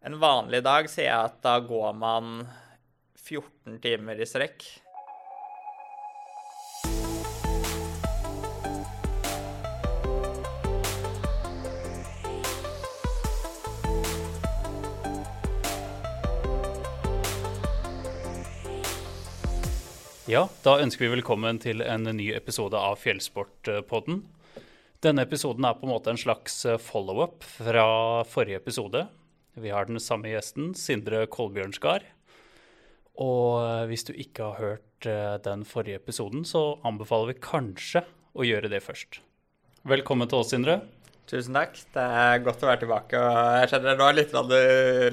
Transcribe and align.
En 0.00 0.14
vanlig 0.16 0.62
dag 0.64 0.86
sier 0.88 1.10
jeg 1.10 1.28
at 1.28 1.42
da 1.44 1.58
går 1.60 1.90
man 1.92 2.46
14 3.20 3.74
timer 3.84 4.16
i 4.16 4.24
strekk. 4.24 4.64
Ja, 20.30 20.46
da 20.64 20.78
ønsker 20.80 21.04
vi 21.04 21.12
velkommen 21.18 21.60
til 21.60 21.84
en 21.84 22.08
ny 22.08 22.32
episode 22.32 22.80
av 22.80 22.96
Fjellsportpodden. 23.04 24.24
Denne 25.04 25.28
episoden 25.28 25.68
er 25.68 25.76
på 25.76 25.84
en 25.84 25.92
måte 25.92 26.14
en 26.14 26.24
slags 26.24 26.62
follow-up 26.88 27.44
fra 27.44 27.88
forrige 28.32 28.64
episode. 28.64 29.10
Vi 29.60 29.72
har 29.74 29.88
den 29.88 30.00
samme 30.00 30.30
gjesten, 30.30 30.72
Sindre 30.78 31.26
Kolbjørnskar. 31.28 32.06
Og 33.20 33.88
hvis 33.90 34.06
du 34.08 34.14
ikke 34.14 34.46
har 34.46 34.60
hørt 34.62 35.08
eh, 35.08 35.34
den 35.44 35.66
forrige 35.68 36.00
episoden, 36.00 36.46
så 36.48 36.78
anbefaler 36.86 37.34
vi 37.34 37.42
kanskje 37.44 38.06
å 38.32 38.46
gjøre 38.46 38.70
det 38.72 38.80
først. 38.84 39.20
Velkommen 39.90 40.30
til 40.30 40.40
oss, 40.40 40.54
Sindre. 40.54 40.78
Tusen 41.30 41.54
takk. 41.54 41.76
Det 41.94 42.02
er 42.02 42.40
godt 42.42 42.64
å 42.64 42.70
være 42.70 42.82
tilbake. 42.82 43.18
og 43.20 43.58
Jeg 43.60 43.68
kjenner 43.74 44.00
var 44.00 44.16
litt 44.16 44.32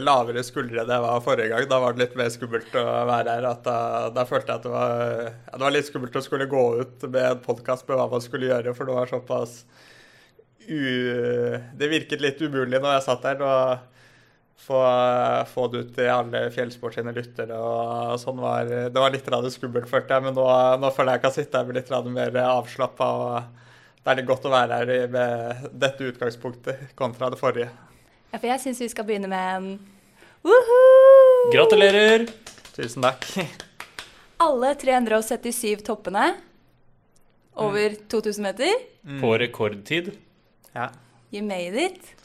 lavere 0.01 0.45
skuldre 0.47 0.81
enn 0.81 0.89
det 0.89 1.01
var 1.03 1.25
forrige 1.25 1.51
gang. 1.51 1.67
Da 1.69 1.81
var 1.83 1.93
det 1.93 2.05
litt 2.05 2.15
mer 2.17 2.31
skummelt 2.33 2.79
å 2.79 2.85
være 3.09 3.35
her. 3.35 3.49
Da, 3.67 3.75
da, 4.15 4.25
følte 4.29 4.53
jeg 4.55 4.61
at 4.61 4.65
det 4.65 4.71
var, 4.73 5.03
ja, 5.27 5.51
det 5.51 5.65
var, 5.65 5.75
litt 5.75 5.91
skummelt 5.91 6.17
å 6.17 6.23
skulle 6.25 6.49
gå 6.49 6.63
ut 6.79 7.05
med 7.09 7.21
en 7.25 7.43
podkast 7.43 7.85
med 7.89 7.99
hva 7.99 8.07
man 8.15 8.23
skulle 8.23 8.49
gjøre, 8.49 8.73
for 8.77 8.89
det 8.89 8.97
var 8.97 9.11
såpass 9.11 9.59
u... 10.63 10.81
Det 11.77 11.91
virket 11.91 12.23
litt 12.23 12.41
umulig 12.41 12.79
når 12.79 12.97
jeg 12.97 13.07
satt 13.11 13.27
der. 13.27 13.45
og 13.45 13.96
få, 14.57 14.79
få 15.53 15.67
det 15.71 15.83
ut 15.83 15.91
til 15.95 16.09
alle 16.11 16.41
Fjellsport 16.51 16.97
sine 16.97 17.13
lyttere. 17.15 17.55
og 17.55 18.17
sånn 18.21 18.39
var, 18.41 18.65
Det 18.65 18.99
var 18.99 19.13
litt 19.13 19.27
skummelt, 19.53 19.89
følte 19.89 20.13
jeg, 20.13 20.23
men 20.23 20.35
nå, 20.35 20.47
nå 20.81 20.91
føler 20.91 21.13
jeg 21.13 21.19
jeg 21.19 21.25
kan 21.25 21.35
sitte 21.35 21.57
her 21.57 21.65
med 21.65 21.75
litt 21.79 22.11
mer 22.17 22.41
avslappa. 22.43 23.09
Det 24.03 24.11
er 24.11 24.19
litt 24.21 24.27
godt 24.27 24.47
å 24.47 24.53
være 24.53 24.81
her 24.81 25.07
med 25.11 25.69
dette 25.71 26.09
utgangspunktet 26.11 26.95
kontra 26.95 27.29
det 27.29 27.39
forrige. 27.39 27.69
Ja, 28.31 28.39
for 28.39 28.47
jeg 28.47 28.63
syns 28.63 28.81
vi 28.81 28.89
skal 28.91 29.07
begynne 29.07 29.29
med 29.31 29.55
en 29.55 29.69
woohoo! 30.43 31.51
Gratulerer! 31.53 32.27
Tusen 32.75 33.05
takk. 33.05 33.25
Alle 34.47 34.73
377 34.77 35.81
toppene 35.87 36.27
over 37.57 37.95
2000 38.11 38.43
meter. 38.43 38.73
Mm. 39.01 39.21
På 39.21 39.33
rekordtid. 39.37 40.11
Ja. 40.75 40.91
You 41.31 41.41
made 41.43 41.85
it. 41.87 42.16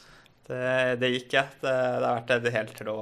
Det, 0.52 0.96
det 1.00 1.08
gikk, 1.14 1.32
ja. 1.38 1.46
Det, 1.60 1.72
det, 1.72 2.04
har 2.04 2.20
vært 2.20 2.32
en 2.36 2.56
helt 2.58 2.80
rå, 2.88 2.96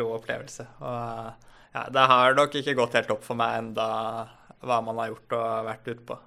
rå 0.00 0.08
opplevelse. 0.18 0.66
Og 0.84 1.50
ja, 1.74 1.84
det 1.90 2.06
har 2.10 2.36
nok 2.36 2.58
ikke 2.60 2.76
gått 2.76 2.98
helt 2.98 3.12
opp 3.14 3.24
for 3.24 3.38
meg 3.38 3.62
enda 3.62 3.86
hva 4.64 4.80
man 4.84 5.00
har 5.00 5.12
gjort 5.12 5.36
og 5.38 5.68
vært 5.70 5.88
ute 5.88 6.04
på. 6.10 6.18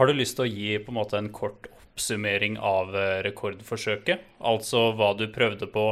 Har 0.00 0.08
du 0.08 0.16
lyst 0.16 0.38
til 0.38 0.46
å 0.46 0.50
gi 0.50 0.74
på 0.82 0.92
en 0.92 0.98
måte 0.98 1.18
en 1.18 1.30
kort 1.34 1.68
oppsummering 1.70 2.58
av 2.58 2.94
eh, 2.96 3.20
rekordforsøket? 3.26 4.26
Altså 4.50 4.90
hva 4.98 5.12
du 5.18 5.26
prøvde 5.32 5.68
på, 5.70 5.86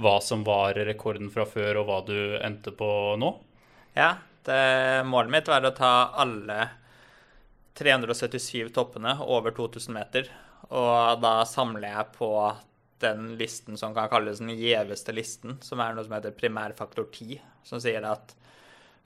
hva 0.00 0.16
som 0.24 0.44
var 0.46 0.78
rekorden 0.88 1.32
fra 1.32 1.46
før, 1.48 1.82
og 1.82 1.88
hva 1.88 2.00
du 2.08 2.18
endte 2.40 2.72
på 2.76 2.90
nå? 3.20 3.32
Ja, 3.96 4.14
det, 4.46 4.60
målet 5.10 5.34
mitt 5.34 5.50
var 5.50 5.66
å 5.66 5.74
ta 5.76 5.94
alle 6.22 6.68
377 7.80 8.70
toppene 8.76 9.16
over 9.24 9.52
2000 9.56 9.96
meter. 9.96 10.30
Og 10.70 11.20
da 11.24 11.40
samler 11.48 11.90
jeg 11.90 12.10
på 12.16 12.30
den 13.02 13.34
listen 13.40 13.78
som 13.80 13.94
kan 13.96 14.10
kalles 14.12 14.42
den 14.42 14.52
gjeveste 14.54 15.14
listen, 15.16 15.58
som 15.64 15.80
er 15.82 15.96
noe 15.96 16.06
som 16.06 16.16
heter 16.16 16.36
primærfaktor 16.36 17.08
10, 17.08 17.40
som 17.66 17.82
sier 17.82 18.04
at 18.08 18.34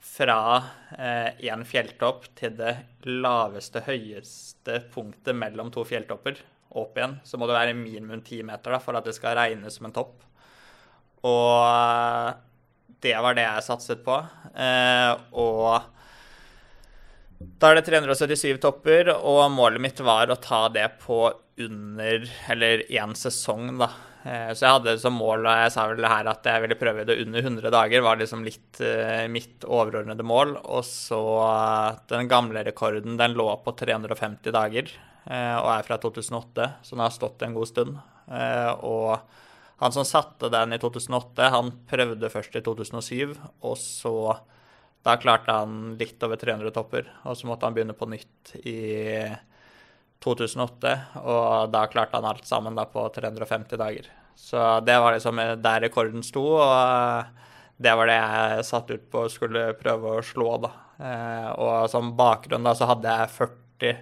fra 0.05 0.63
eh, 0.97 1.47
en 1.49 1.63
fjelltopp 1.65 2.27
til 2.37 2.53
det 2.59 2.75
laveste, 3.09 3.81
høyeste 3.87 4.83
punktet 4.93 5.37
mellom 5.37 5.71
to 5.73 5.85
fjelltopper 5.87 6.37
opp 6.75 6.97
igjen, 6.99 7.17
så 7.25 7.39
må 7.39 7.47
det 7.49 7.57
være 7.57 7.77
minimum 7.77 8.21
ti 8.25 8.41
meter 8.45 8.75
da, 8.75 8.81
for 8.83 8.97
at 8.99 9.07
det 9.07 9.15
skal 9.17 9.37
regnes 9.39 9.79
som 9.79 9.87
en 9.89 9.95
topp. 9.95 10.19
Og 11.25 11.57
eh, 11.65 12.29
det 13.05 13.15
var 13.21 13.37
det 13.37 13.47
jeg 13.47 13.65
satset 13.65 14.03
på. 14.05 14.19
Eh, 14.53 15.11
og 15.41 15.95
da 17.39 17.71
er 17.71 17.79
det 17.79 17.87
377 17.89 18.59
topper, 18.63 19.11
og 19.15 19.49
målet 19.53 19.81
mitt 19.83 19.99
var 20.05 20.31
å 20.31 20.39
ta 20.41 20.65
det 20.73 20.87
på 21.01 21.25
under 21.57 22.31
Eller 22.49 22.91
én 22.91 23.15
sesong, 23.15 23.77
da. 23.79 23.89
Eh, 24.25 24.51
så 24.57 24.65
jeg 24.65 24.75
hadde 24.79 24.95
som 24.99 25.15
mål, 25.19 25.45
og 25.45 25.61
jeg 25.61 25.73
sa 25.75 25.85
vel 25.91 26.07
her 26.09 26.29
at 26.31 26.47
jeg 26.49 26.63
ville 26.63 26.77
prøve 26.79 27.05
det 27.07 27.17
under 27.21 27.45
100 27.45 27.73
dager, 27.73 28.03
var 28.05 28.19
liksom 28.19 28.43
litt 28.45 28.81
uh, 28.81 29.25
mitt 29.31 29.65
overordnede 29.67 30.25
mål. 30.25 30.55
Og 30.63 30.81
så 30.87 31.21
uh, 31.45 31.99
den 32.09 32.29
gamle 32.31 32.65
rekorden, 32.65 33.19
den 33.21 33.37
lå 33.37 33.47
på 33.63 33.75
350 33.77 34.55
dager 34.55 34.95
og 35.25 35.67
er 35.71 35.85
fra 35.87 35.95
2008, 35.97 36.65
så 36.85 36.93
den 36.93 37.01
har 37.01 37.13
stått 37.15 37.41
en 37.41 37.55
god 37.55 37.65
stund. 37.65 37.95
og 38.85 39.15
han 39.81 39.95
som 39.95 40.05
satte 40.05 40.51
den 40.53 40.75
i 40.75 40.77
2008, 40.77 41.47
han 41.49 41.71
prøvde 41.89 42.29
først 42.29 42.59
i 42.59 42.61
2007, 42.61 43.33
og 43.65 43.73
så 43.81 44.13
da 45.01 45.15
klarte 45.17 45.55
han 45.57 45.95
litt 45.97 46.21
over 46.21 46.37
300 46.37 46.69
topper, 46.77 47.09
og 47.25 47.39
så 47.39 47.49
måtte 47.49 47.65
han 47.65 47.73
begynne 47.73 47.97
på 47.97 48.05
nytt 48.05 48.53
i 48.61 48.77
2008, 49.25 49.54
og 50.23 51.73
da 51.73 51.83
klarte 51.91 52.17
han 52.17 52.25
alt 52.25 52.47
sammen 52.47 52.77
da 52.77 52.85
på 52.89 53.03
350 53.13 53.77
dager. 53.77 54.07
Så 54.35 54.79
det 54.85 54.97
var 54.99 55.13
liksom 55.15 55.39
der 55.61 55.81
rekorden 55.85 56.23
sto, 56.25 56.43
og 56.59 57.23
det 57.77 57.93
var 57.95 58.09
det 58.09 58.17
jeg 58.17 58.65
satt 58.67 58.91
ut 58.91 59.05
på 59.11 59.19
og 59.25 59.31
skulle 59.31 59.77
prøve 59.79 60.17
å 60.17 60.25
slå, 60.25 60.57
da. 60.63 60.71
Eh, 60.95 61.49
og 61.59 61.89
som 61.91 62.15
bakgrunn 62.15 62.63
da 62.63 62.71
så 62.75 62.85
hadde 62.87 63.11
jeg 63.11 63.33
40 63.35 63.97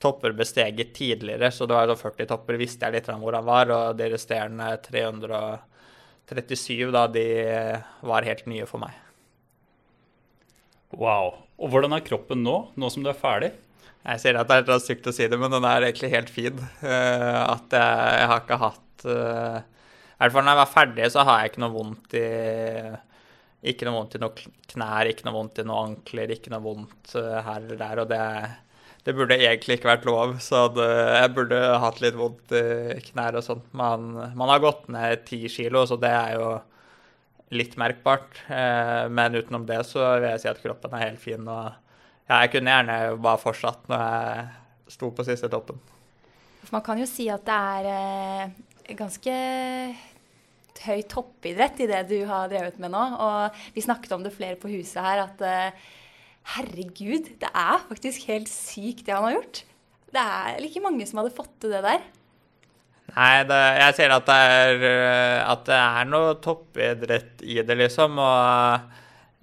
topper 0.00 0.32
besteget 0.36 0.94
tidligere, 0.96 1.50
så 1.52 1.66
det 1.68 1.74
var 1.76 1.96
40 1.96 2.26
topper 2.28 2.56
visste 2.60 2.86
jeg 2.86 2.92
litt 2.98 3.08
om 3.12 3.20
hvor 3.24 3.34
han 3.36 3.48
var, 3.48 3.66
og 3.72 3.96
de 3.98 4.10
resterende 4.12 4.76
337 4.84 6.92
da, 6.92 7.06
de 7.08 7.26
var 8.04 8.28
helt 8.28 8.46
nye 8.50 8.66
for 8.68 8.78
meg. 8.84 8.92
Wow. 10.96 11.34
Og 11.60 11.68
hvordan 11.72 11.92
er 11.96 12.04
kroppen 12.04 12.42
nå, 12.44 12.56
nå 12.76 12.90
som 12.92 13.02
du 13.04 13.10
er 13.10 13.18
ferdig? 13.18 13.50
Jeg 14.06 14.22
sier 14.22 14.36
at 14.38 14.46
det 14.46 14.60
er 14.60 14.68
litt 14.68 14.84
stygt 14.84 15.08
å 15.10 15.14
si 15.14 15.26
det, 15.26 15.38
men 15.40 15.50
den 15.50 15.64
er 15.66 15.88
egentlig 15.88 16.12
helt 16.12 16.28
fin. 16.30 16.60
Uh, 16.78 17.42
at 17.56 17.74
jeg, 17.74 18.10
jeg, 18.20 18.28
har 18.30 18.44
ikke 18.44 18.58
hatt 18.62 19.06
uh, 19.08 19.56
I 19.58 20.20
hvert 20.20 20.36
fall 20.36 20.46
når 20.46 20.52
jeg 20.52 20.60
var 20.60 20.74
ferdig, 20.74 21.08
så 21.10 21.24
har 21.26 21.40
jeg 21.40 21.52
ikke 21.52 21.62
noe 21.64 21.74
vondt 21.74 22.14
i 22.20 22.28
Ikke 23.72 23.88
noe 23.88 23.96
vondt 23.96 24.14
i 24.14 24.20
noen 24.22 24.52
knær, 24.70 25.10
ikke 25.10 25.26
noe 25.26 25.34
vondt 25.34 25.58
i 25.58 25.64
noen 25.66 25.90
ankler, 25.90 26.34
ikke 26.36 26.52
noe 26.54 26.62
vondt 26.62 27.16
uh, 27.18 27.40
her 27.48 27.64
eller 27.64 27.80
der. 27.80 28.02
Og 28.04 28.12
det, 28.12 28.20
det, 29.08 29.14
burde 29.18 29.40
egentlig 29.40 29.80
ikke 29.80 29.90
vært 29.90 30.06
lov, 30.06 30.36
så 30.44 30.68
det, 30.76 30.86
jeg 31.16 31.32
burde 31.40 31.58
hatt 31.82 31.98
litt 32.04 32.18
vondt 32.20 32.54
i 32.54 33.00
knær 33.08 33.40
og 33.40 33.46
sånt. 33.48 33.66
Man, 33.74 34.12
man, 34.38 34.52
har 34.52 34.62
gått 34.62 34.86
ned 34.92 35.26
ti 35.26 35.40
kilo, 35.50 35.82
så 35.88 35.98
det 35.98 36.12
er 36.12 36.36
jo 36.38 36.52
litt 37.56 37.74
merkbart. 37.78 38.38
men 39.14 39.36
utenom 39.38 39.66
det 39.66 39.78
så 39.86 40.16
vil 40.18 40.32
jeg 40.32 40.40
si 40.42 40.48
at 40.50 40.62
kroppen 40.62 40.94
er 40.94 41.04
helt 41.04 41.20
fin. 41.22 41.46
og 41.46 41.85
ja, 42.26 42.40
jeg 42.42 42.52
kunne 42.54 42.74
gjerne 42.74 42.98
bare 43.22 43.42
fortsatt 43.42 43.86
når 43.90 44.04
jeg 44.06 44.96
sto 44.96 45.10
på 45.14 45.26
siste 45.26 45.50
toppen. 45.52 45.78
Man 46.74 46.82
kan 46.82 46.98
jo 46.98 47.06
si 47.06 47.28
at 47.30 47.46
det 47.46 47.56
er 47.56 47.88
eh, 47.92 48.94
ganske 48.98 49.34
høy 50.86 51.04
toppidrett 51.08 51.80
i 51.82 51.88
det 51.90 52.02
du 52.10 52.18
har 52.28 52.50
drevet 52.50 52.80
med 52.82 52.92
nå. 52.94 53.04
Og 53.22 53.62
vi 53.76 53.84
snakket 53.84 54.16
om 54.16 54.26
det 54.26 54.34
flere 54.34 54.58
på 54.60 54.70
huset 54.72 55.00
her, 55.02 55.24
at 55.28 55.46
eh, 55.46 55.86
herregud, 56.56 57.32
det 57.40 57.50
er 57.50 57.86
faktisk 57.88 58.28
helt 58.30 58.50
sykt 58.50 59.06
det 59.06 59.16
han 59.16 59.28
har 59.28 59.38
gjort. 59.38 59.64
Det 60.12 60.22
er 60.22 60.66
ikke 60.66 60.84
mange 60.84 61.06
som 61.08 61.20
hadde 61.20 61.34
fått 61.36 61.54
til 61.62 61.74
det 61.74 61.82
der. 61.86 62.04
Nei, 63.16 63.32
det, 63.48 63.58
jeg 63.80 63.96
sier 63.96 64.12
at 64.16 64.28
det, 64.28 64.36
er, 64.36 64.86
eh, 64.90 65.40
at 65.46 65.66
det 65.68 65.80
er 65.80 66.08
noe 66.10 66.38
toppidrett 66.42 67.44
i 67.46 67.60
det, 67.62 67.76
liksom. 67.86 68.18
Og 68.22 68.96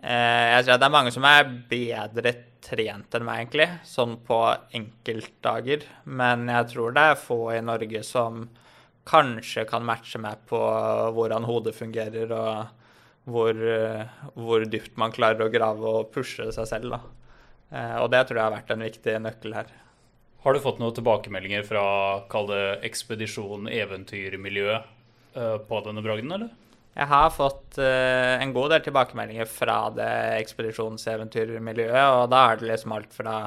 eh, 0.04 0.50
jeg 0.54 0.66
sier 0.66 0.76
at 0.76 0.84
det 0.84 0.90
er 0.90 0.98
mange 1.00 1.14
som 1.16 1.28
er 1.28 1.48
bedre 1.72 2.36
trent 2.64 3.16
enn 3.16 3.26
meg, 3.28 3.42
egentlig, 3.44 3.70
sånn 3.88 4.18
på 4.28 4.40
enkeltdager. 4.80 5.88
Men 6.06 6.48
jeg 6.52 6.70
tror 6.74 6.96
det 6.96 7.08
er 7.12 7.20
få 7.20 7.40
i 7.56 7.64
Norge 7.66 8.04
som 8.08 8.46
kanskje 9.10 9.66
kan 9.68 9.84
matche 9.84 10.22
meg 10.24 10.46
på 10.48 10.60
hvordan 11.16 11.48
hodet 11.48 11.76
fungerer, 11.76 12.32
og 12.32 13.28
hvor, 13.28 13.60
hvor 14.40 14.64
dypt 14.68 14.96
man 15.00 15.16
klarer 15.16 15.46
å 15.46 15.52
grave 15.52 15.98
og 16.00 16.14
pushe 16.16 16.48
seg 16.56 16.70
selv. 16.70 16.96
Da. 16.96 17.24
Eh, 17.74 17.96
og 18.02 18.12
det 18.14 18.26
tror 18.28 18.40
jeg 18.40 18.46
har 18.46 18.56
vært 18.56 18.74
en 18.74 18.86
viktig 18.86 19.16
nøkkel 19.24 19.56
her. 19.58 19.72
Har 20.44 20.56
du 20.56 20.60
fått 20.64 20.82
noen 20.82 20.96
tilbakemeldinger 20.96 21.64
fra 21.66 21.84
kall 22.32 22.50
det 22.50 22.64
ekspedisjon, 22.90 23.70
eventyrmiljøet 23.72 24.92
eh, 25.40 25.56
på 25.70 25.80
denne 25.86 26.04
bragden, 26.06 26.36
eller? 26.36 26.52
Jeg 26.94 27.10
har 27.10 27.30
fått 27.34 27.80
uh, 27.82 28.38
en 28.38 28.54
god 28.54 28.76
del 28.76 28.84
tilbakemeldinger 28.86 29.50
fra 29.50 29.78
det 29.96 30.10
ekspedisjonseventyrmiljøet, 30.44 32.04
og 32.20 32.28
da 32.34 32.44
er 32.52 32.60
det 32.60 32.70
liksom 32.70 32.94
alt 32.94 33.16
fra 33.16 33.38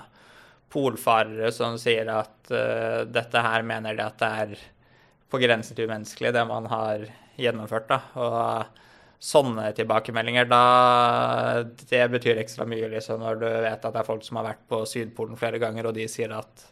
polfarere 0.72 1.52
som 1.54 1.76
sier 1.78 2.10
at 2.10 2.50
uh, 2.50 3.04
dette 3.06 3.44
her 3.46 3.66
mener 3.66 3.94
de 3.94 4.02
at 4.02 4.18
det 4.18 4.32
er 4.46 4.56
på 5.30 5.38
grensen 5.42 5.78
til 5.78 5.86
umenneskelig, 5.86 6.34
det 6.34 6.42
man 6.48 6.66
har 6.70 7.06
gjennomført. 7.38 7.88
da, 7.90 8.00
og 8.18 8.82
sånne 9.22 9.70
tilbakemeldinger, 9.76 10.48
da 10.50 11.64
Det 11.64 12.02
betyr 12.12 12.40
ekstra 12.42 12.66
mye, 12.68 12.88
liksom, 12.92 13.20
når 13.20 13.38
du 13.40 13.46
vet 13.48 13.84
at 13.84 13.92
det 13.92 14.00
er 14.00 14.08
folk 14.08 14.24
som 14.24 14.40
har 14.40 14.50
vært 14.50 14.64
på 14.68 14.82
Sydpolen 14.86 15.38
flere 15.40 15.60
ganger, 15.62 15.88
og 15.88 15.94
de 15.96 16.06
sier 16.10 16.34
at 16.36 16.66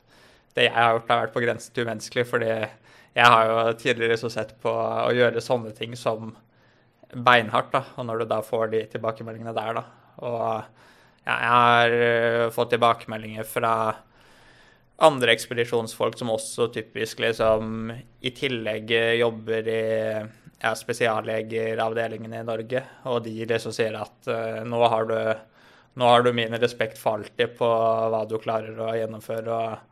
det 0.54 0.68
jeg 0.68 0.74
har 0.74 0.94
gjort, 0.94 1.10
har 1.10 1.22
vært 1.24 1.34
på 1.34 1.42
grensen 1.42 1.74
til 1.74 1.86
umenneskelig. 1.86 2.26
Fordi 2.30 2.50
jeg 2.50 3.30
har 3.30 3.48
jo 3.48 3.72
tidligere 3.80 4.18
så 4.20 4.30
sett 4.30 4.54
på 4.62 4.70
å 4.70 5.14
gjøre 5.14 5.42
sånne 5.42 5.72
ting 5.74 5.96
som 5.98 6.34
beinhardt, 7.14 7.72
da. 7.74 7.84
Og 7.98 8.08
når 8.08 8.22
du 8.22 8.30
da 8.30 8.40
får 8.44 8.72
de 8.72 8.82
tilbakemeldingene 8.92 9.54
der, 9.56 9.78
da. 9.78 9.84
Og 10.24 10.42
ja, 11.24 11.34
jeg 11.34 11.52
har 11.54 11.96
uh, 11.98 12.52
fått 12.54 12.74
tilbakemeldinger 12.74 13.46
fra 13.48 13.74
andre 15.04 15.32
ekspedisjonsfolk 15.34 16.18
som 16.20 16.30
også 16.30 16.68
typisk 16.74 17.18
liksom 17.24 17.88
i 18.22 18.30
tillegg 18.36 18.92
jobber 19.18 19.66
i 19.66 19.80
ja, 20.62 20.70
spesiallegeravdelingen 20.78 22.36
i 22.38 22.44
Norge, 22.46 22.84
og 23.10 23.24
de 23.24 23.48
liksom 23.48 23.74
sier 23.74 23.96
at 23.98 24.30
uh, 24.30 24.62
nå, 24.68 24.84
har 24.92 25.10
du, 25.10 25.18
nå 25.98 26.12
har 26.12 26.22
du 26.22 26.30
min 26.36 26.54
respekt 26.60 27.00
for 27.00 27.18
alltid 27.18 27.58
på 27.58 27.68
hva 28.12 28.22
du 28.28 28.38
klarer 28.42 28.78
å 28.78 28.94
gjennomføre. 28.98 29.58
og 29.58 29.90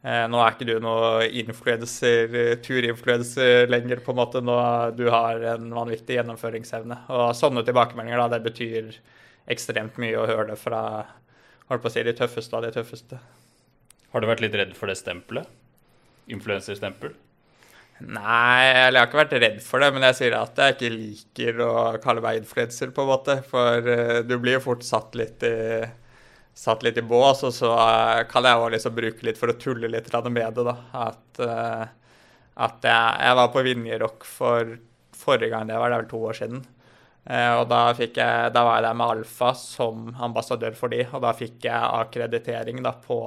nå 0.00 0.38
er 0.40 0.54
ikke 0.54 0.66
du 0.68 0.76
noe 0.80 1.26
influenser, 1.42 2.32
turinfluenser 2.64 3.68
lenger, 3.68 4.00
på 4.04 4.14
en 4.14 4.20
måte. 4.22 4.40
Nå 4.40 4.56
du 4.96 5.06
har 5.12 5.42
en 5.54 5.66
vanvittig 5.76 6.16
gjennomføringsevne. 6.16 7.02
Og 7.12 7.34
sånne 7.36 7.64
tilbakemeldinger, 7.66 8.22
da, 8.22 8.38
det 8.38 8.44
betyr 8.48 8.94
ekstremt 9.50 9.98
mye 10.00 10.16
å 10.16 10.28
høre 10.30 10.52
det 10.52 10.60
fra 10.60 10.82
holdt 11.70 11.84
på 11.84 11.90
å 11.90 11.94
si, 11.94 12.04
de 12.06 12.14
tøffeste 12.18 12.56
av 12.56 12.66
de 12.66 12.72
tøffeste. 12.74 13.18
Har 14.10 14.22
du 14.22 14.26
vært 14.26 14.42
litt 14.42 14.56
redd 14.58 14.72
for 14.78 14.90
det 14.90 14.98
stempelet? 14.98 15.46
Influenserstempel? 16.30 17.14
Nei, 18.00 18.64
jeg 18.64 18.96
har 18.96 19.06
ikke 19.06 19.20
vært 19.20 19.34
redd 19.42 19.58
for 19.62 19.82
det, 19.82 19.90
men 19.94 20.06
jeg 20.08 20.16
sier 20.18 20.36
at 20.38 20.58
jeg 20.58 20.76
ikke 20.76 20.92
liker 20.94 21.58
å 21.66 21.72
kalle 22.02 22.24
meg 22.24 22.40
influenser, 22.40 22.94
på 22.96 23.04
en 23.04 23.10
måte. 23.12 23.36
For 23.50 23.86
uh, 23.86 24.20
du 24.26 24.38
blir 24.40 24.56
jo 24.56 24.64
fort 24.70 24.86
satt 24.86 25.18
litt 25.20 25.44
i, 25.46 25.54
satt 26.60 26.84
litt 26.84 26.98
i 27.00 27.04
bås, 27.06 27.44
og 27.48 27.54
så 27.56 27.70
uh, 27.72 28.20
kan 28.28 28.44
jeg 28.44 28.60
òg 28.60 28.74
liksom 28.74 28.96
bruke 28.96 29.26
litt 29.26 29.40
for 29.40 29.52
å 29.52 29.56
tulle 29.60 29.88
litt 29.88 30.10
med 30.28 30.58
det, 30.58 30.66
da. 30.66 30.76
At, 31.06 31.40
uh, 31.40 31.86
at 32.60 32.84
jeg, 32.84 33.14
jeg, 33.24 33.38
var 33.38 33.54
på 33.54 33.64
Vinjerock 33.64 34.26
for 34.28 34.76
forrige 35.16 35.52
gang 35.54 35.68
det 35.68 35.78
var, 35.80 35.88
det 35.88 35.96
er 35.96 36.04
vel 36.04 36.10
to 36.10 36.20
år 36.28 36.36
siden. 36.36 36.60
og 37.30 37.66
da, 37.68 37.80
jeg, 37.92 38.12
da, 38.16 38.62
var 38.64 38.78
jeg 38.78 38.84
der 38.86 38.96
med 38.96 39.12
Alfa 39.14 39.50
som 39.54 40.08
ambassadør 40.16 40.76
for 40.76 40.92
de, 40.92 41.02
og 41.12 41.20
da 41.24 41.34
fikk 41.36 41.66
jeg 41.68 41.94
akkreditering 42.00 42.80
da 42.84 42.94
på 43.04 43.20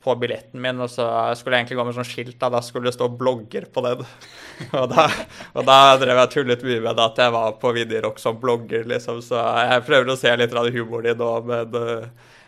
på 0.00 0.14
billetten 0.16 0.60
min, 0.60 0.80
og 0.80 0.88
så 0.88 1.04
skulle 1.36 1.58
jeg 1.58 1.66
egentlig 1.66 1.76
gå 1.76 1.84
med 1.84 1.96
sånn 1.98 2.08
skilt, 2.08 2.36
da, 2.40 2.48
da 2.52 2.62
skulle 2.64 2.88
det 2.88 2.96
stå 2.96 3.10
'blogger' 3.20 3.66
på 3.72 3.82
den. 3.84 4.04
og, 4.80 4.86
da, 4.94 5.06
og 5.52 5.66
da 5.68 5.78
drev 6.00 6.22
jeg 6.22 6.32
tullet 6.34 6.64
mye 6.64 6.80
med 6.86 6.96
det 6.96 7.04
at 7.04 7.20
jeg 7.20 7.34
var 7.34 7.58
på 7.60 7.72
Viderock 7.76 8.22
som 8.22 8.38
blogger, 8.40 8.86
liksom. 8.88 9.20
Så 9.24 9.36
jeg 9.36 9.84
prøver 9.88 10.08
å 10.08 10.16
se 10.16 10.32
litt 10.40 10.56
av 10.56 10.70
humoren 10.72 11.10
din 11.10 11.20
nå, 11.20 11.32
men 11.50 11.76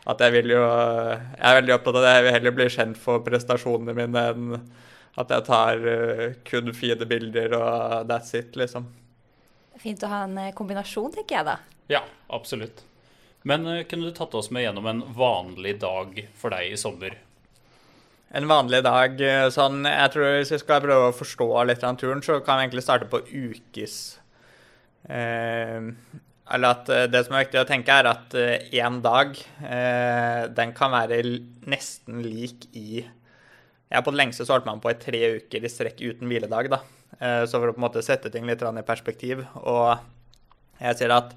at 0.09 0.23
jeg 0.25 0.35
vil 0.35 0.55
jo 0.57 0.63
Jeg 0.63 1.47
er 1.47 1.59
veldig 1.61 1.75
opptatt 1.77 1.99
av 1.99 2.05
det. 2.05 2.15
Jeg 2.17 2.25
vil 2.27 2.37
heller 2.37 2.57
bli 2.57 2.69
kjent 2.75 2.99
for 2.99 3.23
prestasjonene 3.27 3.95
mine 3.97 4.25
enn 4.33 4.57
at 5.21 5.29
jeg 5.29 5.45
tar 5.45 5.83
uh, 5.85 6.23
kun 6.49 6.73
fine 6.73 7.05
bilder 7.09 7.53
og 7.59 8.09
that's 8.09 8.33
it, 8.39 8.57
liksom. 8.57 8.87
Fint 9.83 10.05
å 10.07 10.09
ha 10.09 10.23
en 10.25 10.39
eh, 10.41 10.55
kombinasjon, 10.57 11.13
tenker 11.13 11.37
jeg 11.37 11.49
da. 11.51 11.59
Ja, 11.93 12.01
absolutt. 12.33 12.81
Men 13.45 13.67
uh, 13.69 13.83
kunne 13.89 14.09
du 14.09 14.17
tatt 14.17 14.33
oss 14.39 14.49
med 14.55 14.65
gjennom 14.65 14.89
en 14.89 15.03
vanlig 15.17 15.77
dag 15.83 16.17
for 16.39 16.55
deg 16.55 16.73
i 16.73 16.81
sommer? 16.81 17.19
en 18.33 18.47
vanlig 18.49 18.79
dag 18.81 19.19
sånn 19.53 19.83
Jeg 19.85 20.13
tror 20.15 20.39
hvis 20.39 20.55
vi 20.55 20.59
skal 20.63 20.81
prøve 20.81 21.11
å 21.11 21.13
forstå 21.13 21.49
litt 21.69 21.83
av 21.85 21.99
turen, 22.01 22.23
så 22.25 22.39
kan 22.41 22.57
vi 22.57 22.63
egentlig 22.65 22.85
starte 22.87 23.05
på 23.13 23.21
ukes. 23.29 23.97
Eller 26.53 26.77
at 26.77 26.91
eh, 26.93 27.09
det 27.11 27.25
som 27.27 27.37
er 27.37 27.47
viktig 27.47 27.61
å 27.63 27.69
tenke, 27.69 27.95
er 27.97 28.09
at 28.11 28.37
én 28.37 28.99
eh, 28.99 29.01
dag 29.05 29.37
eh, 29.65 30.43
den 30.53 30.75
kan 30.77 30.93
være 30.95 31.23
nesten 31.71 32.23
lik 32.25 32.69
i 32.77 33.03
ja, 33.03 34.01
På 34.01 34.13
det 34.13 34.21
lengste 34.23 34.47
så 34.47 34.57
holdt 34.57 34.69
man 34.69 34.81
på 34.81 34.93
i 34.93 35.01
tre 35.01 35.21
uker 35.37 35.65
i 35.65 35.71
strekk 35.71 35.99
uten 36.01 36.31
hviledag. 36.31 36.71
da. 36.73 36.79
Så 37.45 37.59
for 37.59 37.69
å 37.69 37.75
på 37.75 37.81
en 37.83 37.85
måte 37.85 38.01
sette 38.01 38.31
ting 38.33 38.47
litt 38.49 38.63
i 38.65 38.85
perspektiv. 38.89 39.43
Og 39.61 40.01
jeg 40.81 40.97
sier 40.97 41.13
at 41.13 41.35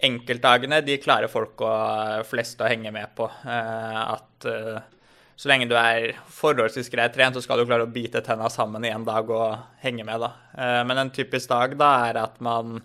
enkeltdagene 0.00 0.78
de 0.86 0.96
klarer 1.02 1.28
folk 1.28 1.60
og 1.60 2.24
flest 2.30 2.64
å 2.64 2.70
henge 2.72 2.94
med 2.96 3.12
på. 3.12 3.28
at 3.44 4.48
så 4.48 5.52
lenge 5.52 5.68
du 5.68 5.76
er 5.76 6.16
forholdsvis 6.32 6.88
greit 6.88 7.12
trent, 7.12 7.36
så 7.36 7.44
skal 7.44 7.60
du 7.60 7.68
klare 7.68 7.84
å 7.84 7.92
bite 7.92 8.24
tenna 8.24 8.48
sammen 8.48 8.88
i 8.88 8.94
en 8.96 9.04
dag 9.04 9.28
og 9.28 9.60
henge 9.84 10.08
med, 10.08 10.24
da. 10.24 10.32
Men 10.88 10.96
en 10.96 11.12
typisk 11.12 11.52
dag 11.52 11.76
da 11.76 11.92
er 12.08 12.22
at 12.24 12.40
man 12.40 12.80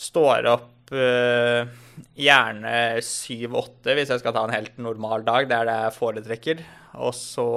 står 0.00 0.48
opp 0.50 0.92
uh, 0.94 1.68
gjerne 2.16 2.74
syv-åtte, 3.04 3.94
hvis 3.96 4.12
jeg 4.14 4.22
skal 4.22 4.34
ta 4.36 4.46
en 4.46 4.54
helt 4.54 4.80
normal 4.80 5.24
dag. 5.26 5.48
Det 5.50 5.58
er 5.58 5.68
det 5.68 5.76
jeg 5.84 5.96
foretrekker. 5.98 6.64
Og 7.04 7.14
så 7.16 7.48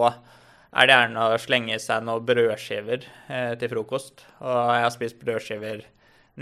er 0.74 0.90
det 0.90 0.98
gjerne 0.98 1.26
å 1.30 1.42
slenge 1.42 1.80
seg 1.82 2.06
noen 2.06 2.28
brødskiver 2.28 3.08
uh, 3.32 3.54
til 3.60 3.74
frokost. 3.74 4.26
Og 4.44 4.54
jeg 4.76 4.86
har 4.86 4.96
spist 4.96 5.20
brødskiver 5.24 5.84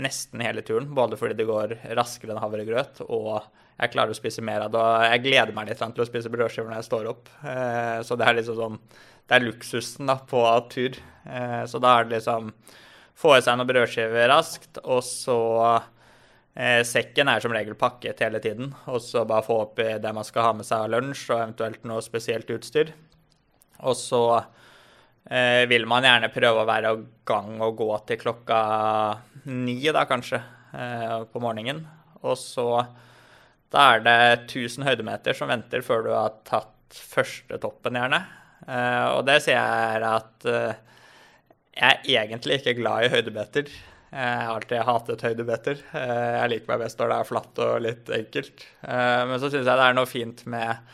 nesten 0.02 0.40
hele 0.40 0.64
turen, 0.64 0.88
både 0.96 1.18
fordi 1.20 1.36
det 1.38 1.48
går 1.48 1.76
raskere 1.98 2.32
enn 2.32 2.40
havregrøt 2.40 3.02
og 3.04 3.42
jeg 3.82 3.90
klarer 3.92 4.14
å 4.14 4.16
spise 4.16 4.44
mer 4.44 4.62
av 4.64 4.70
det. 4.72 4.78
Og 4.78 5.04
jeg 5.08 5.22
gleder 5.24 5.54
meg 5.56 5.68
litt 5.68 5.80
til 5.82 6.04
å 6.04 6.06
spise 6.06 6.30
brødskiver 6.32 6.70
når 6.70 6.78
jeg 6.78 6.86
står 6.86 7.08
opp. 7.10 7.30
Eh, 7.42 7.98
så 8.06 8.16
det 8.20 8.28
er 8.28 8.36
liksom 8.38 8.58
sånn 8.60 8.76
Det 9.26 9.34
er 9.34 9.44
luksusen 9.46 10.10
da, 10.10 10.16
på 10.28 10.42
tur. 10.70 10.98
Så 11.70 11.80
da 11.82 11.96
er 11.96 12.06
det 12.06 12.18
liksom 12.18 12.50
Få 13.18 13.36
i 13.36 13.42
seg 13.44 13.58
noen 13.58 13.68
brødskiver 13.68 14.30
raskt, 14.32 14.80
og 14.82 15.02
så 15.06 15.38
eh, 16.56 16.80
Sekken 16.86 17.30
er 17.30 17.44
som 17.44 17.54
regel 17.54 17.76
pakket 17.78 18.24
hele 18.24 18.40
tiden. 18.42 18.72
Og 18.90 19.02
så 19.04 19.26
bare 19.28 19.46
få 19.46 19.60
oppi 19.66 19.88
det 20.02 20.14
man 20.16 20.26
skal 20.26 20.48
ha 20.48 20.56
med 20.58 20.68
seg 20.68 20.86
av 20.86 20.92
lunsj, 20.96 21.28
og 21.30 21.38
eventuelt 21.38 21.86
noe 21.88 22.02
spesielt 22.04 22.50
utstyr. 22.54 22.92
Og 23.82 23.96
så 23.98 24.24
eh, 24.38 25.64
vil 25.70 25.86
man 25.90 26.06
gjerne 26.06 26.32
prøve 26.34 26.64
å 26.64 26.68
være 26.68 26.92
i 26.96 27.06
gang 27.28 27.56
og 27.62 27.78
gå 27.78 27.90
til 28.08 28.20
klokka 28.22 28.60
ni, 29.50 29.78
da 29.94 30.06
kanskje, 30.08 30.42
eh, 30.74 31.16
på 31.30 31.42
morgenen. 31.42 31.84
Og 32.22 32.38
så 32.38 32.68
da 33.72 33.88
er 33.94 34.04
det 34.04 34.18
1000 34.50 34.84
høydemeter 34.84 35.36
som 35.36 35.50
venter 35.50 35.84
før 35.84 36.04
du 36.04 36.12
har 36.12 36.34
tatt 36.44 36.68
første 36.92 37.56
toppen, 37.60 37.96
gjerne. 37.96 38.20
Eh, 38.68 39.06
og 39.16 39.24
det 39.26 39.38
sier 39.44 39.56
jeg 39.56 40.04
at 40.06 40.46
uh, 40.46 40.91
jeg 41.76 42.02
er 42.04 42.26
egentlig 42.26 42.60
ikke 42.60 42.76
glad 42.80 43.06
i 43.06 43.12
høydebeter. 43.12 43.72
Jeg 44.12 44.44
har 44.44 44.52
alltid 44.52 44.84
hatet 44.84 45.24
høydemeter. 45.24 45.78
Uh, 45.94 46.42
jeg 46.42 46.52
liker 46.52 46.72
meg 46.74 46.82
best 46.84 47.00
når 47.00 47.12
det 47.12 47.18
er 47.18 47.28
flatt 47.30 47.62
og 47.64 47.84
litt 47.86 48.12
enkelt. 48.12 48.66
men 48.82 49.38
så 49.40 49.48
syns 49.48 49.64
jeg 49.64 49.80
det 49.80 49.86
er 49.86 49.96
noe 49.96 50.10
fint 50.10 50.44
med 50.52 50.92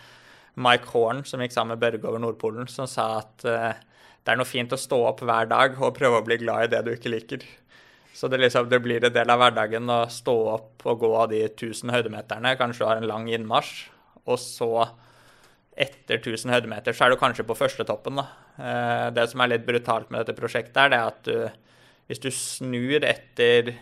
Mike 0.58 0.90
Horn, 0.92 1.24
som 1.26 1.42
gikk 1.42 1.54
sammen 1.54 1.74
med 1.74 1.82
Børge 1.82 2.06
over 2.06 2.22
Nordpolen, 2.22 2.70
som 2.70 2.86
sa 2.90 3.08
at 3.20 3.42
det 3.42 4.34
er 4.34 4.38
noe 4.38 4.48
fint 4.48 4.74
å 4.74 4.78
stå 4.78 4.98
opp 5.08 5.22
hver 5.26 5.50
dag 5.50 5.78
og 5.80 5.96
prøve 5.96 6.20
å 6.20 6.26
bli 6.26 6.38
glad 6.42 6.66
i 6.66 6.72
det 6.76 6.84
du 6.86 6.92
ikke 6.94 7.12
liker. 7.14 7.46
Så 8.18 8.28
det, 8.28 8.40
liksom, 8.42 8.66
det, 8.68 8.80
blir 8.82 9.04
en 9.06 9.14
del 9.14 9.30
av 9.30 9.38
hverdagen 9.38 9.90
å 9.94 10.00
stå 10.10 10.34
opp 10.50 10.86
og 10.90 11.04
gå 11.04 11.10
av 11.14 11.28
de 11.30 11.44
1000 11.46 11.92
høydemeterne. 11.94 12.56
Kanskje 12.58 12.82
du 12.82 12.88
har 12.88 12.98
en 12.98 13.06
lang 13.06 13.28
innmarsj, 13.30 13.84
og 14.26 14.40
så 14.42 14.70
etter 15.78 16.18
1000 16.18 16.52
høydemeter 16.54 16.96
så 16.96 17.06
er 17.06 17.14
du 17.14 17.20
kanskje 17.20 17.46
på 17.46 17.56
førstetoppen. 17.58 18.18
da. 18.18 18.26
det 19.14 19.28
som 19.30 19.40
er 19.40 19.52
litt 19.52 19.66
brutalt 19.66 20.10
med 20.10 20.24
dette 20.24 20.34
prosjektet, 20.34 20.76
er 20.82 20.90
det 20.90 20.98
at 20.98 21.20
du, 21.28 21.68
hvis 22.10 22.22
du 22.24 22.30
snur 22.34 23.06
etter 23.06 23.76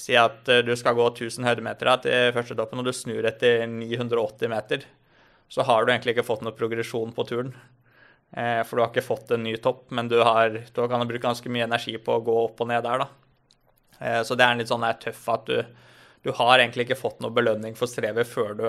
Si 0.00 0.14
at 0.16 0.48
du 0.64 0.70
skal 0.72 0.96
gå 0.96 1.04
1000 1.10 1.44
høydemeter 1.44 1.90
til 2.00 2.30
førstetoppen, 2.32 2.80
og 2.80 2.86
du 2.88 2.94
snur 2.96 3.26
etter 3.28 3.66
980 3.68 4.48
meter, 4.48 4.86
så 5.52 5.66
har 5.68 5.84
du 5.84 5.92
egentlig 5.92 6.14
ikke 6.14 6.24
fått 6.24 6.40
noe 6.46 6.56
progresjon 6.56 7.12
på 7.12 7.26
turen. 7.28 7.52
Eh, 8.32 8.62
for 8.64 8.76
du 8.76 8.82
har 8.82 8.92
ikke 8.92 9.04
fått 9.04 9.34
en 9.34 9.42
ny 9.44 9.56
topp, 9.60 9.90
men 9.92 10.08
du 10.08 10.16
har, 10.24 10.54
du 10.56 10.80
kan 10.88 11.04
bruke 11.08 11.24
ganske 11.26 11.52
mye 11.52 11.66
energi 11.66 11.98
på 12.00 12.16
å 12.16 12.22
gå 12.24 12.36
opp 12.46 12.62
og 12.64 12.70
ned 12.70 12.86
der. 12.86 13.04
da. 13.04 13.08
Eh, 13.98 14.20
så 14.24 14.36
det 14.38 14.46
er 14.46 14.56
litt 14.60 14.72
sånn 14.72 14.86
tøff 15.02 15.26
at 15.34 15.50
du, 15.50 15.58
du 16.24 16.32
har 16.38 16.56
egentlig 16.58 16.88
ikke 16.88 17.02
fått 17.02 17.20
noe 17.20 17.34
belønning 17.34 17.76
for 17.76 17.90
strevet 17.90 18.28
før 18.28 18.56
du 18.56 18.66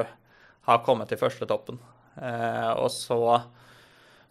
har 0.68 0.84
kommet 0.86 1.12
til 1.12 1.20
førstetoppen. 1.20 1.80
Eh, 2.22 2.72
og 2.78 2.90
så 2.94 3.20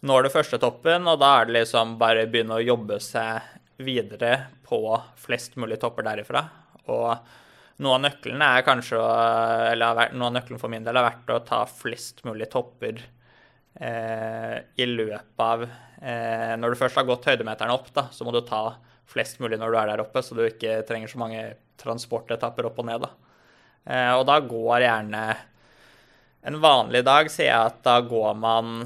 når 0.03 0.27
du 0.27 0.33
førstetoppen, 0.35 1.07
og 1.07 1.21
da 1.23 1.29
er 1.39 1.49
det 1.49 1.61
liksom 1.61 1.97
bare 2.01 2.27
begynne 2.31 2.59
å 2.59 2.65
jobbe 2.65 2.99
seg 3.03 3.45
videre 3.83 4.33
på 4.67 4.81
flest 5.21 5.55
mulig 5.61 5.79
topper 5.83 6.07
derifra. 6.07 6.43
Og 6.91 7.83
noe 7.83 7.97
av 7.97 8.03
nøkkelen 8.03 8.43
er 8.45 8.65
kanskje, 8.67 8.99
eller 9.73 10.13
noe 10.15 10.31
av 10.31 10.37
nøkkelen 10.39 10.61
for 10.61 10.73
min 10.73 10.87
del 10.87 10.99
har 10.99 11.07
vært 11.07 11.31
å 11.35 11.43
ta 11.47 11.63
flest 11.71 12.25
mulig 12.27 12.51
topper 12.53 12.99
eh, 13.79 14.57
i 14.75 14.89
løpet 14.89 15.45
av 15.47 15.65
eh, 15.67 16.55
Når 16.59 16.75
du 16.75 16.81
først 16.83 16.99
har 16.99 17.07
gått 17.09 17.29
høydemeterne 17.31 17.75
opp, 17.75 17.93
da, 17.95 18.09
så 18.11 18.27
må 18.27 18.35
du 18.35 18.43
ta 18.47 18.65
flest 19.13 19.39
mulig 19.43 19.59
når 19.61 19.71
du 19.71 19.79
er 19.79 19.93
der 19.93 20.03
oppe, 20.05 20.23
så 20.25 20.35
du 20.35 20.45
ikke 20.47 20.81
trenger 20.89 21.11
så 21.11 21.21
mange 21.21 21.47
transportetapper 21.83 22.69
opp 22.69 22.79
og 22.83 22.89
ned. 22.89 23.07
Da. 23.07 23.39
Eh, 23.87 24.13
og 24.19 24.27
da 24.29 24.39
går 24.43 24.87
gjerne 24.87 25.25
En 26.43 26.57
vanlig 26.59 27.05
dag 27.07 27.29
sier 27.31 27.53
jeg 27.53 27.71
at 27.71 27.85
da 27.87 28.01
går 28.03 28.33
man 28.35 28.81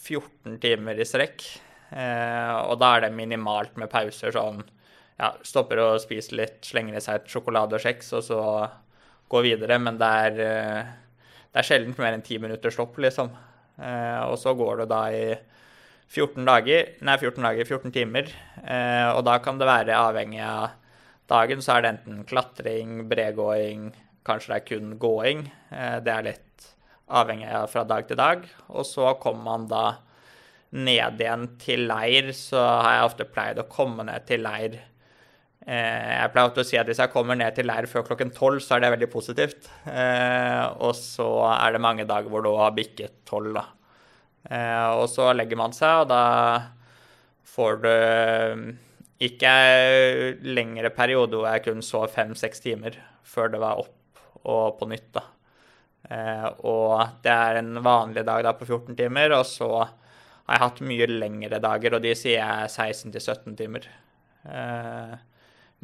14 0.00 0.54
timer 0.62 0.96
i 0.96 1.04
strekk. 1.04 1.44
Eh, 1.92 2.54
og 2.70 2.78
da 2.80 2.94
er 2.94 3.04
det 3.04 3.10
minimalt 3.18 3.76
med 3.76 3.90
pauser. 3.92 4.32
sånn 4.32 4.62
ja, 5.20 5.34
Stopper 5.44 5.82
og 5.82 6.00
spiser 6.00 6.38
litt, 6.38 6.64
slenger 6.64 6.96
i 6.96 7.04
seg 7.04 7.20
et 7.20 7.28
sjokolade 7.28 7.76
og 7.76 7.84
kjeks, 7.84 8.14
og 8.16 8.24
så 8.24 8.40
går 9.28 9.46
videre. 9.50 9.76
Men 9.76 10.00
det 10.00 10.10
er, 10.24 10.40
eh, 10.40 11.36
det 11.52 11.60
er 11.60 11.68
sjelden 11.68 11.94
mer 11.98 12.14
enn 12.14 12.24
ti 12.24 12.38
minutter 12.38 12.72
stopp, 12.72 12.96
liksom. 12.96 13.28
Eh, 13.76 14.22
og 14.24 14.38
så 14.40 14.56
går 14.56 14.80
det 14.80 14.88
da 14.88 15.04
i 15.12 15.38
14 16.08 16.48
dager, 16.48 16.94
nei 17.02 17.16
14 17.20 17.44
dager, 17.44 17.64
14 17.68 17.92
timer. 17.92 18.32
Og 19.14 19.24
da 19.24 19.38
kan 19.38 19.58
det 19.58 19.68
være 19.68 19.94
avhengig 19.94 20.40
av 20.42 20.70
dagen, 21.28 21.60
så 21.60 21.76
er 21.76 21.82
det 21.82 21.90
enten 21.92 22.24
klatring, 22.24 23.08
bredgåing, 23.08 23.92
kanskje 24.24 24.48
det 24.48 24.56
er 24.56 24.66
kun 24.66 24.98
gåing. 24.98 25.44
Det 25.70 26.10
er 26.10 26.26
litt 26.26 26.49
avhengig 27.10 27.50
av 27.54 27.66
fra 27.72 27.84
dag 27.88 28.06
til 28.08 28.18
dag. 28.20 28.46
Og 28.70 28.86
så 28.86 29.14
kommer 29.22 29.46
man 29.46 29.66
da 29.70 29.84
ned 30.70 31.18
igjen 31.18 31.48
til 31.58 31.88
leir, 31.90 32.30
så 32.36 32.60
har 32.62 32.94
jeg 32.94 33.08
ofte 33.08 33.26
pleid 33.26 33.58
å 33.58 33.68
komme 33.70 34.06
ned 34.06 34.26
til 34.28 34.44
leir. 34.46 34.76
Eh, 35.66 36.10
jeg 36.14 36.30
pleier 36.32 36.48
ofte 36.48 36.62
å 36.62 36.68
si 36.68 36.78
at 36.80 36.88
hvis 36.88 37.02
jeg 37.02 37.12
kommer 37.12 37.36
ned 37.36 37.56
til 37.56 37.66
leir 37.68 37.88
før 37.90 38.06
klokken 38.06 38.30
tolv, 38.36 38.62
så 38.64 38.76
er 38.76 38.84
det 38.84 38.92
veldig 38.94 39.10
positivt. 39.12 39.66
Eh, 39.90 40.64
og 40.78 40.94
så 40.96 41.28
er 41.52 41.74
det 41.74 41.82
mange 41.82 42.06
dager 42.08 42.30
hvor 42.32 42.46
du 42.46 42.52
har 42.54 42.76
bikket 42.76 43.22
tolv, 43.28 43.58
da. 43.58 43.66
Og 44.96 45.04
så 45.12 45.26
legger 45.36 45.58
man 45.60 45.74
seg, 45.76 46.06
og 46.06 46.06
da 46.08 46.22
får 47.44 47.82
du 47.82 47.90
ikke 49.20 49.52
lengre 50.48 50.90
periode 50.96 51.36
hvor 51.36 51.50
jeg 51.50 51.66
kun 51.66 51.84
sov 51.84 52.08
fem-seks 52.14 52.64
timer 52.64 52.96
før 53.28 53.52
det 53.52 53.60
var 53.60 53.82
opp 53.82 54.24
og 54.48 54.78
på 54.78 54.88
nytt, 54.88 55.10
da. 55.18 55.26
Og 56.08 57.20
det 57.22 57.32
er 57.32 57.60
en 57.60 57.76
vanlig 57.84 58.24
dag 58.26 58.42
da 58.46 58.54
på 58.56 58.66
14 58.66 58.96
timer, 58.98 59.34
og 59.36 59.44
så 59.46 59.68
har 60.50 60.56
jeg 60.56 60.64
hatt 60.64 60.80
mye 60.82 61.06
lengre 61.10 61.60
dager, 61.62 61.94
og 61.94 62.02
de 62.02 62.14
sier 62.18 62.40
jeg 62.40 62.70
16-17 62.72 63.58
timer 63.58 63.84
eh, 64.50 65.12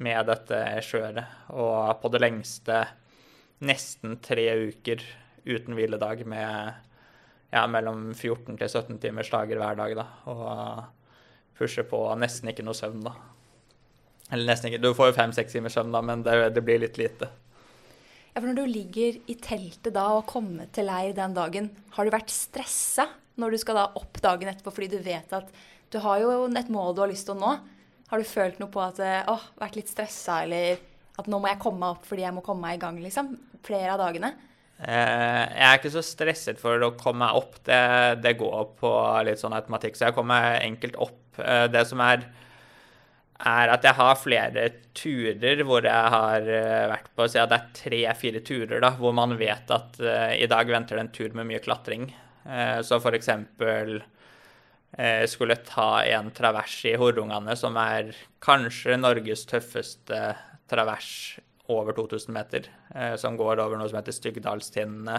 med 0.03 0.27
dette 0.27 0.63
skjøret. 0.83 1.37
Og 1.55 1.93
på 2.03 2.11
det 2.11 2.23
lengste 2.25 2.81
nesten 3.63 4.19
tre 4.25 4.49
uker 4.67 5.05
uten 5.47 5.77
hviledag 5.79 6.25
med 6.27 6.75
ja, 7.55 7.63
mellom 7.71 8.11
14 8.15 8.59
til 8.59 8.67
17 8.67 8.99
timers 9.05 9.31
dager 9.31 9.63
hver 9.63 9.79
dag, 9.79 9.95
da. 10.01 10.07
Og 10.33 11.57
pusher 11.57 11.87
på 11.89 12.03
nesten 12.19 12.51
ikke 12.51 12.67
noe 12.67 12.77
søvn, 12.77 13.05
da. 13.07 13.15
Eller 14.33 14.51
nesten 14.51 14.73
ikke. 14.73 14.83
Du 14.83 14.91
får 14.99 15.13
jo 15.13 15.19
fem-seks 15.21 15.55
timers 15.55 15.77
søvn, 15.79 15.95
da, 15.95 16.03
men 16.05 16.27
det, 16.27 16.37
det, 16.57 16.65
blir 16.67 16.83
litt 16.83 16.99
lite. 17.01 17.31
Ja, 18.37 18.43
for 18.43 18.51
Når 18.53 18.59
du 18.59 18.67
ligger 18.69 19.15
i 19.33 19.35
teltet 19.41 19.95
da 19.97 20.11
og 20.19 20.27
kommer 20.29 20.67
til 20.69 20.85
leir 20.85 21.15
den 21.17 21.33
dagen, 21.33 21.71
har 21.97 22.05
du 22.05 22.13
vært 22.13 22.29
stressa 22.29 23.07
når 23.41 23.55
du 23.55 23.59
skal 23.63 23.79
da 23.79 23.85
opp 23.97 24.19
dagen 24.21 24.51
etterpå 24.51 24.75
fordi 24.77 24.91
du 24.93 24.99
vet 25.01 25.33
at 25.33 25.49
du 25.89 25.97
har 26.05 26.21
jo 26.21 26.35
et 26.45 26.69
mål 26.69 26.93
du 26.93 27.01
har 27.01 27.09
lyst 27.09 27.25
til 27.31 27.33
å 27.33 27.41
nå. 27.41 27.55
Har 28.11 28.21
du 28.21 28.29
følt 28.29 28.61
noe 28.61 28.69
på 28.69 28.83
at 28.85 29.01
eh, 29.01 29.25
åh, 29.33 29.41
vært 29.57 29.79
litt 29.81 29.89
stressa, 29.89 30.43
eller 30.45 30.77
at 31.17 31.31
nå 31.33 31.41
må 31.41 31.49
jeg 31.49 31.63
komme 31.65 31.81
meg 31.81 31.97
opp 31.97 32.05
fordi 32.11 32.27
jeg 32.27 32.37
må 32.37 32.45
komme 32.45 32.67
meg 32.67 32.77
i 32.77 32.83
gang, 32.85 33.01
liksom? 33.01 33.33
Flere 33.65 33.95
av 33.95 34.03
dagene? 34.05 34.35
Eh, 34.85 35.43
jeg 35.57 35.67
er 35.71 35.81
ikke 35.81 35.97
så 35.97 36.05
stresset 36.05 36.61
for 36.61 36.77
å 36.77 36.93
komme 37.01 37.25
meg 37.25 37.41
opp. 37.41 37.57
Det, 37.65 37.81
det 38.21 38.37
går 38.37 38.73
på 38.77 38.93
litt 39.31 39.41
sånn 39.41 39.57
automatikk, 39.57 39.97
så 39.97 40.11
jeg 40.11 40.19
kommer 40.19 40.59
enkelt 40.61 41.01
opp. 41.09 41.41
Eh, 41.41 41.71
det 41.73 41.89
som 41.89 42.05
er 42.05 42.29
er 43.39 43.73
at 43.73 43.85
jeg 43.85 43.97
har 43.99 44.19
flere 44.19 44.67
turer 44.97 45.61
hvor 45.67 45.85
jeg 45.85 46.13
har 46.15 46.47
vært 46.93 47.09
på 47.17 47.27
Så 47.29 47.45
det 47.49 47.59
er 47.59 47.73
tre-fire 47.77 48.41
turer 48.41 48.81
da, 48.81 48.95
hvor 48.97 49.13
man 49.17 49.37
vet 49.39 49.71
at 49.73 49.99
uh, 50.01 50.33
i 50.33 50.49
dag 50.49 50.71
venter 50.71 50.97
det 50.97 51.05
en 51.05 51.13
tur 51.13 51.35
med 51.37 51.51
mye 51.51 51.61
klatring. 51.65 52.09
Uh, 52.47 52.81
så 52.87 52.97
f.eks. 52.97 53.29
uh, 53.61 53.99
skulle 55.29 55.59
ta 55.69 55.91
en 56.09 56.31
travers 56.33 56.79
i 56.89 56.95
Horungane, 56.97 57.57
som 57.59 57.77
er 57.81 58.15
kanskje 58.45 58.97
Norges 58.97 59.45
tøffeste 59.51 60.23
travers 60.71 61.11
over 61.69 61.93
2000 61.93 62.33
meter, 62.33 62.69
eh, 62.95 63.17
som 63.19 63.37
går 63.37 63.59
over 63.59 63.77
noe 63.77 63.89
som 63.91 63.99
heter 63.99 64.15
Styggdalstinnene, 64.15 65.17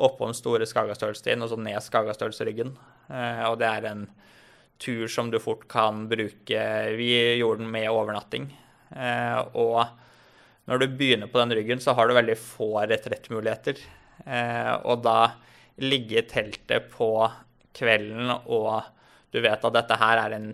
oppom 0.00 0.32
Store 0.36 0.64
Skagastølstind 0.68 1.44
og 1.44 1.52
så 1.52 1.58
ned 1.60 1.84
Skagastølsryggen. 1.84 2.72
Og 3.48 3.58
det 3.60 3.68
er 3.68 3.86
en 3.90 4.06
tur 4.82 5.08
som 5.08 5.30
du 5.32 5.38
fort 5.42 5.64
kan 5.70 6.04
bruke 6.10 6.64
Vi 6.98 7.10
gjorde 7.40 7.62
den 7.62 7.70
med 7.72 7.90
overnatting. 7.90 8.50
Og 9.56 9.80
når 10.66 10.82
du 10.82 10.86
begynner 10.98 11.30
på 11.32 11.40
den 11.40 11.54
ryggen, 11.58 11.80
så 11.82 11.94
har 11.96 12.08
du 12.08 12.14
veldig 12.16 12.36
få 12.38 12.70
retrettmuligheter. 12.86 13.80
Og 14.84 15.02
da 15.04 15.18
ligge 15.82 16.20
i 16.20 16.26
teltet 16.28 16.90
på 16.92 17.10
kvelden, 17.76 18.30
og 18.46 18.82
du 19.32 19.42
vet 19.44 19.64
at 19.68 19.76
dette 19.76 19.98
her 20.00 20.22
er 20.22 20.36
en 20.36 20.48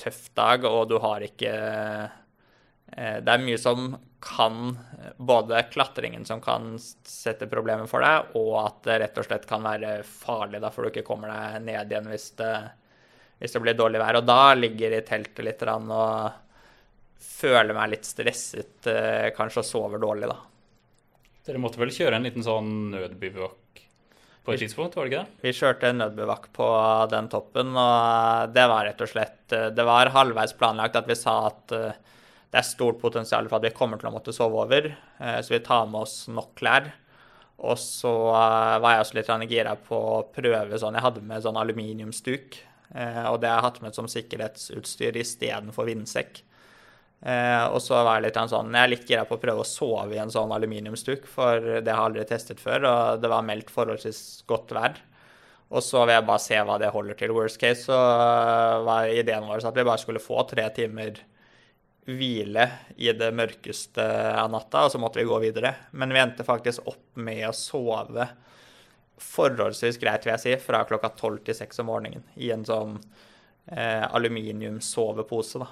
tøff 0.00 0.30
dag, 0.36 0.64
og 0.66 0.88
du 0.90 0.96
har 1.02 1.24
ikke 1.24 1.52
eh, 1.52 3.18
Det 3.22 3.34
er 3.34 3.44
mye 3.44 3.60
som 3.60 3.92
kan 4.22 4.76
Både 5.16 5.64
klatringen 5.72 6.24
som 6.24 6.40
kan 6.40 6.76
sette 6.78 7.48
problemer 7.50 7.88
for 7.90 8.04
deg, 8.04 8.36
og 8.38 8.52
at 8.62 8.84
det 8.86 8.98
rett 9.02 9.18
og 9.18 9.26
slett 9.26 9.48
kan 9.50 9.64
være 9.66 9.96
farlig, 10.06 10.60
da, 10.62 10.70
for 10.70 10.84
du 10.84 10.92
ikke 10.92 11.06
kommer 11.06 11.32
deg 11.32 11.66
ned 11.66 11.90
igjen 11.90 12.06
hvis 12.10 12.28
det, 12.38 12.52
hvis 13.42 13.56
det 13.56 13.62
blir 13.64 13.74
dårlig 13.74 13.98
vær. 13.98 14.20
Og 14.20 14.28
da 14.28 14.54
ligger 14.54 14.94
jeg 14.94 15.02
i 15.02 15.08
teltet 15.08 15.42
litt 15.42 15.64
og 15.66 16.38
føler 17.22 17.74
meg 17.74 17.90
litt 17.96 18.06
stresset, 18.06 18.86
eh, 18.86 19.32
kanskje 19.34 19.64
og 19.64 19.66
sover 19.66 20.02
dårlig, 20.02 20.30
da. 20.30 20.38
Dere 21.42 21.58
måtte 21.58 21.80
vel 21.82 21.90
kjøre 21.90 22.20
en 22.20 22.28
liten 22.28 22.46
sånn 22.46 22.70
nødbivåk 22.92 23.58
på 24.42 24.54
et 24.54 24.62
tidspunkt, 24.62 24.96
var 24.98 25.06
det 25.06 25.12
ikke 25.12 25.22
det? 25.22 25.42
Vi 25.42 25.54
kjørte 25.54 25.90
en 25.90 26.00
nødbevakt 26.02 26.50
på 26.54 26.68
den 27.10 27.28
toppen, 27.30 27.74
og 27.78 28.54
det 28.54 28.64
var 28.70 28.88
rett 28.88 29.04
og 29.04 29.10
slett 29.10 29.54
Det 29.74 29.84
var 29.86 30.10
halvveis 30.14 30.54
planlagt 30.58 30.98
at 30.98 31.06
vi 31.06 31.14
sa 31.18 31.36
at 31.50 31.74
eh, 31.76 32.00
det 32.52 32.60
er 32.60 32.66
stort 32.66 32.98
potensial 33.00 33.46
for 33.48 33.58
at 33.58 33.68
vi 33.68 33.76
kommer 33.76 34.00
til 34.00 34.10
å 34.10 34.14
måtte 34.16 34.34
sove 34.34 34.66
over, 34.66 34.90
eh, 34.92 35.38
så 35.40 35.54
vi 35.54 35.62
tar 35.64 35.86
med 35.90 36.02
oss 36.04 36.26
nok 36.28 36.50
klær. 36.58 36.90
Og 37.62 37.78
så 37.78 38.10
eh, 38.34 38.80
var 38.82 38.96
jeg 38.96 39.04
også 39.04 39.18
litt 39.20 39.54
gira 39.54 39.76
på 39.78 39.96
å 39.96 40.18
prøve 40.34 40.80
sånn 40.80 40.98
Jeg 40.98 41.06
hadde 41.06 41.22
med 41.26 41.46
sånn 41.46 41.60
aluminiumsduk, 41.62 42.58
og 42.92 43.38
det 43.40 43.48
har 43.48 43.58
jeg 43.58 43.66
hatt 43.66 43.82
med 43.84 43.96
som 43.96 44.08
sikkerhetsutstyr 44.10 45.16
istedenfor 45.20 45.86
vindsekk. 45.88 46.42
Eh, 47.22 47.64
og 47.70 47.78
så 47.78 48.00
var 48.02 48.18
jeg 48.18 48.24
litt 48.24 48.38
sånn 48.50 48.72
Jeg 48.74 48.82
er 48.82 48.90
litt 48.90 49.06
gira 49.06 49.22
på 49.28 49.36
å 49.36 49.42
prøve 49.42 49.62
å 49.62 49.68
sove 49.68 50.16
i 50.16 50.18
en 50.18 50.32
sånn 50.32 50.50
aluminiumsduk, 50.54 51.28
for 51.30 51.62
det 51.78 51.86
har 51.86 52.00
jeg 52.00 52.08
aldri 52.08 52.24
testet 52.26 52.62
før, 52.62 52.86
og 52.90 53.22
det 53.22 53.30
var 53.30 53.46
meldt 53.46 53.70
forholdsvis 53.70 54.42
godt 54.50 54.74
vær. 54.74 54.98
Og 55.72 55.84
så 55.86 56.02
vil 56.02 56.16
jeg 56.16 56.26
bare 56.28 56.42
se 56.42 56.58
hva 56.66 56.78
det 56.82 56.90
holder 56.92 57.16
til. 57.16 57.32
Worst 57.32 57.60
case 57.62 57.86
så 57.86 57.98
var 58.84 59.08
ideen 59.08 59.46
vår 59.48 59.62
at 59.70 59.78
vi 59.78 59.86
bare 59.86 60.02
skulle 60.02 60.20
få 60.20 60.42
tre 60.50 60.66
timer 60.74 61.22
hvile 62.10 62.66
i 62.98 63.12
det 63.14 63.30
mørkeste 63.38 64.04
av 64.34 64.50
natta, 64.50 64.84
og 64.84 64.92
så 64.92 65.00
måtte 65.00 65.22
vi 65.22 65.28
gå 65.30 65.38
videre. 65.40 65.76
Men 65.94 66.12
vi 66.12 66.20
endte 66.20 66.44
faktisk 66.44 66.90
opp 66.90 67.22
med 67.22 67.46
å 67.48 67.54
sove 67.56 68.26
forholdsvis 69.22 70.00
greit, 70.02 70.26
vil 70.26 70.34
jeg 70.34 70.42
si, 70.42 70.56
fra 70.62 70.82
klokka 70.88 71.12
tolv 71.18 71.44
til 71.46 71.56
seks 71.56 71.80
om 71.82 71.88
morgenen 71.90 72.24
i 72.36 72.50
en 72.54 72.64
sånn 72.66 72.98
eh, 73.70 74.04
aluminiumssovepose, 74.08 75.62
da. 75.62 75.70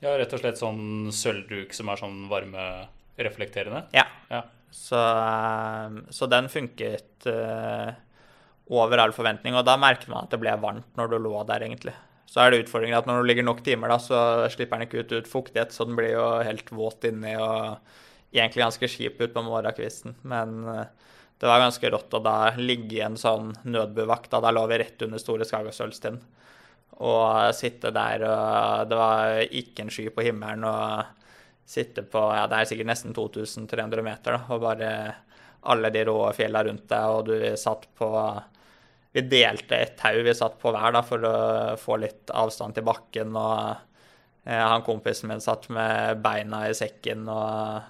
Ja, 0.00 0.14
rett 0.16 0.32
og 0.32 0.40
slett 0.40 0.60
sånn 0.60 1.10
sølvduk 1.12 1.74
som 1.76 1.90
er 1.92 2.00
sånn 2.00 2.20
varmereflekterende? 2.30 3.82
Ja. 3.96 4.06
ja. 4.32 4.44
Så, 4.72 4.96
eh, 4.96 5.98
så, 6.14 6.28
den 6.30 6.48
funket 6.52 7.26
uh, 7.28 7.90
over 8.72 9.02
all 9.02 9.12
forventning. 9.12 9.58
Og 9.58 9.66
da 9.68 9.76
merket 9.80 10.08
man 10.08 10.24
at 10.24 10.32
det 10.32 10.40
ble 10.40 10.54
varmt 10.62 10.96
når 10.96 11.12
du 11.12 11.18
lå 11.20 11.34
der, 11.48 11.66
egentlig. 11.66 11.94
Så 12.30 12.40
er 12.40 12.52
det 12.52 12.62
utfordringen 12.64 12.96
at 12.96 13.08
når 13.10 13.20
du 13.20 13.28
ligger 13.28 13.44
nok 13.44 13.64
timer, 13.66 13.90
da, 13.92 13.98
så 14.00 14.20
slipper 14.54 14.78
den 14.78 14.86
ikke 14.86 15.02
ut, 15.02 15.12
ut 15.18 15.28
fuktighet, 15.28 15.74
så 15.74 15.84
den 15.84 15.98
blir 15.98 16.14
jo 16.14 16.26
helt 16.46 16.70
våt 16.72 17.04
inni 17.08 17.34
og 17.34 17.80
egentlig 18.30 18.62
ganske 18.62 18.88
skip 18.88 19.18
ut 19.20 19.34
på 19.34 19.42
morgenkvisten. 19.44 20.14
Men 20.30 20.60
uh, 20.64 20.84
det 21.40 21.48
var 21.48 21.62
ganske 21.62 21.90
rått 21.90 22.14
å 22.14 22.20
da 22.20 22.36
ligge 22.60 22.98
i 22.98 23.04
en 23.04 23.16
sånn 23.16 23.54
nødbevakt. 23.64 24.28
Da, 24.32 24.42
da 24.44 24.52
lå 24.52 24.66
vi 24.68 24.78
rett 24.82 25.06
under 25.06 25.22
Store 25.22 25.46
Skagastølstind 25.48 26.20
og 27.00 27.54
sitte 27.56 27.88
der, 27.96 28.26
og 28.28 28.90
det 28.90 28.96
var 28.98 29.38
ikke 29.46 29.86
en 29.86 29.92
sky 29.92 30.10
på 30.12 30.24
himmelen, 30.26 30.66
og 30.68 31.64
sitte 31.70 32.04
på 32.04 32.20
Ja, 32.34 32.44
det 32.50 32.58
er 32.58 32.68
sikkert 32.68 32.90
nesten 32.90 33.16
2300 33.16 34.04
meter, 34.04 34.36
da, 34.36 34.40
og 34.52 34.64
bare 34.66 34.90
alle 35.70 35.90
de 35.94 36.02
rå 36.08 36.18
fjella 36.36 36.64
rundt 36.66 36.88
deg, 36.90 37.14
og 37.14 37.30
du 37.30 37.56
satt 37.60 37.86
på 37.96 38.10
Vi 39.16 39.24
delte 39.26 39.74
et 39.74 39.96
tau 39.98 40.20
vi 40.22 40.34
satt 40.36 40.60
på 40.60 40.70
hver 40.70 40.92
da, 40.94 41.00
for 41.02 41.24
å 41.26 41.36
få 41.80 41.96
litt 41.98 42.30
avstand 42.36 42.76
til 42.76 42.84
bakken, 42.86 43.32
og 43.34 43.80
eh, 44.44 44.60
han 44.60 44.84
kompisen 44.86 45.32
min 45.32 45.42
satt 45.42 45.70
med 45.72 46.20
beina 46.22 46.66
i 46.68 46.76
sekken 46.76 47.24
og 47.32 47.80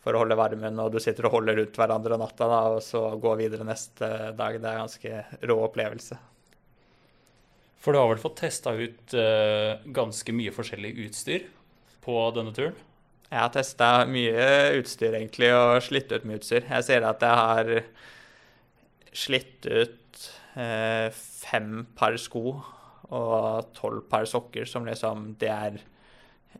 for 0.00 0.16
å 0.16 0.22
holde 0.22 0.38
varmen, 0.38 0.78
og 0.80 0.94
du 0.94 1.00
sitter 1.02 1.28
og 1.28 1.36
holder 1.36 1.58
rundt 1.60 1.76
hverandre 1.76 2.16
natta, 2.20 2.48
da, 2.48 2.60
og 2.76 2.82
så 2.84 3.02
gå 3.20 3.34
videre 3.40 3.66
neste 3.68 4.08
dag. 4.36 4.56
Det 4.56 4.68
er 4.68 4.78
en 4.78 4.84
ganske 4.86 5.24
rå 5.50 5.56
opplevelse. 5.66 6.16
For 7.80 7.92
du 7.92 8.00
har 8.00 8.08
vel 8.10 8.20
fått 8.20 8.40
testa 8.42 8.74
ut 8.76 9.16
uh, 9.16 9.80
ganske 9.92 10.32
mye 10.36 10.52
forskjellig 10.52 10.94
utstyr 11.06 11.46
på 12.04 12.16
denne 12.36 12.52
turen? 12.56 12.76
Jeg 13.30 13.38
har 13.44 13.52
testa 13.54 13.90
mye 14.10 14.48
utstyr, 14.80 15.14
egentlig, 15.16 15.52
og 15.54 15.84
slitt 15.86 16.12
ut 16.12 16.26
med 16.26 16.40
utstyr. 16.40 16.64
Jeg 16.66 16.88
ser 16.88 17.06
at 17.06 17.24
jeg 17.24 17.40
har 17.44 17.72
slitt 19.16 19.68
ut 19.68 20.26
uh, 20.56 21.08
fem 21.12 21.86
par 21.96 22.16
sko 22.20 22.44
og 23.10 23.72
tolv 23.74 24.04
par 24.10 24.28
sokker 24.28 24.68
som 24.70 24.84
liksom 24.86 25.32
Det 25.40 25.48
er 25.50 25.80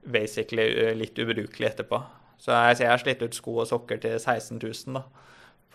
basically 0.02 0.66
uh, 0.76 0.94
litt 0.96 1.18
ubrukelig 1.20 1.72
etterpå. 1.72 2.00
Så 2.40 2.54
jeg, 2.54 2.80
jeg 2.80 2.90
har 2.90 3.02
slitt 3.02 3.24
ut 3.24 3.36
sko 3.36 3.58
og 3.62 3.68
sokker 3.68 4.00
til 4.00 4.16
16 4.16 4.56
000 4.62 4.96
da, 4.96 5.04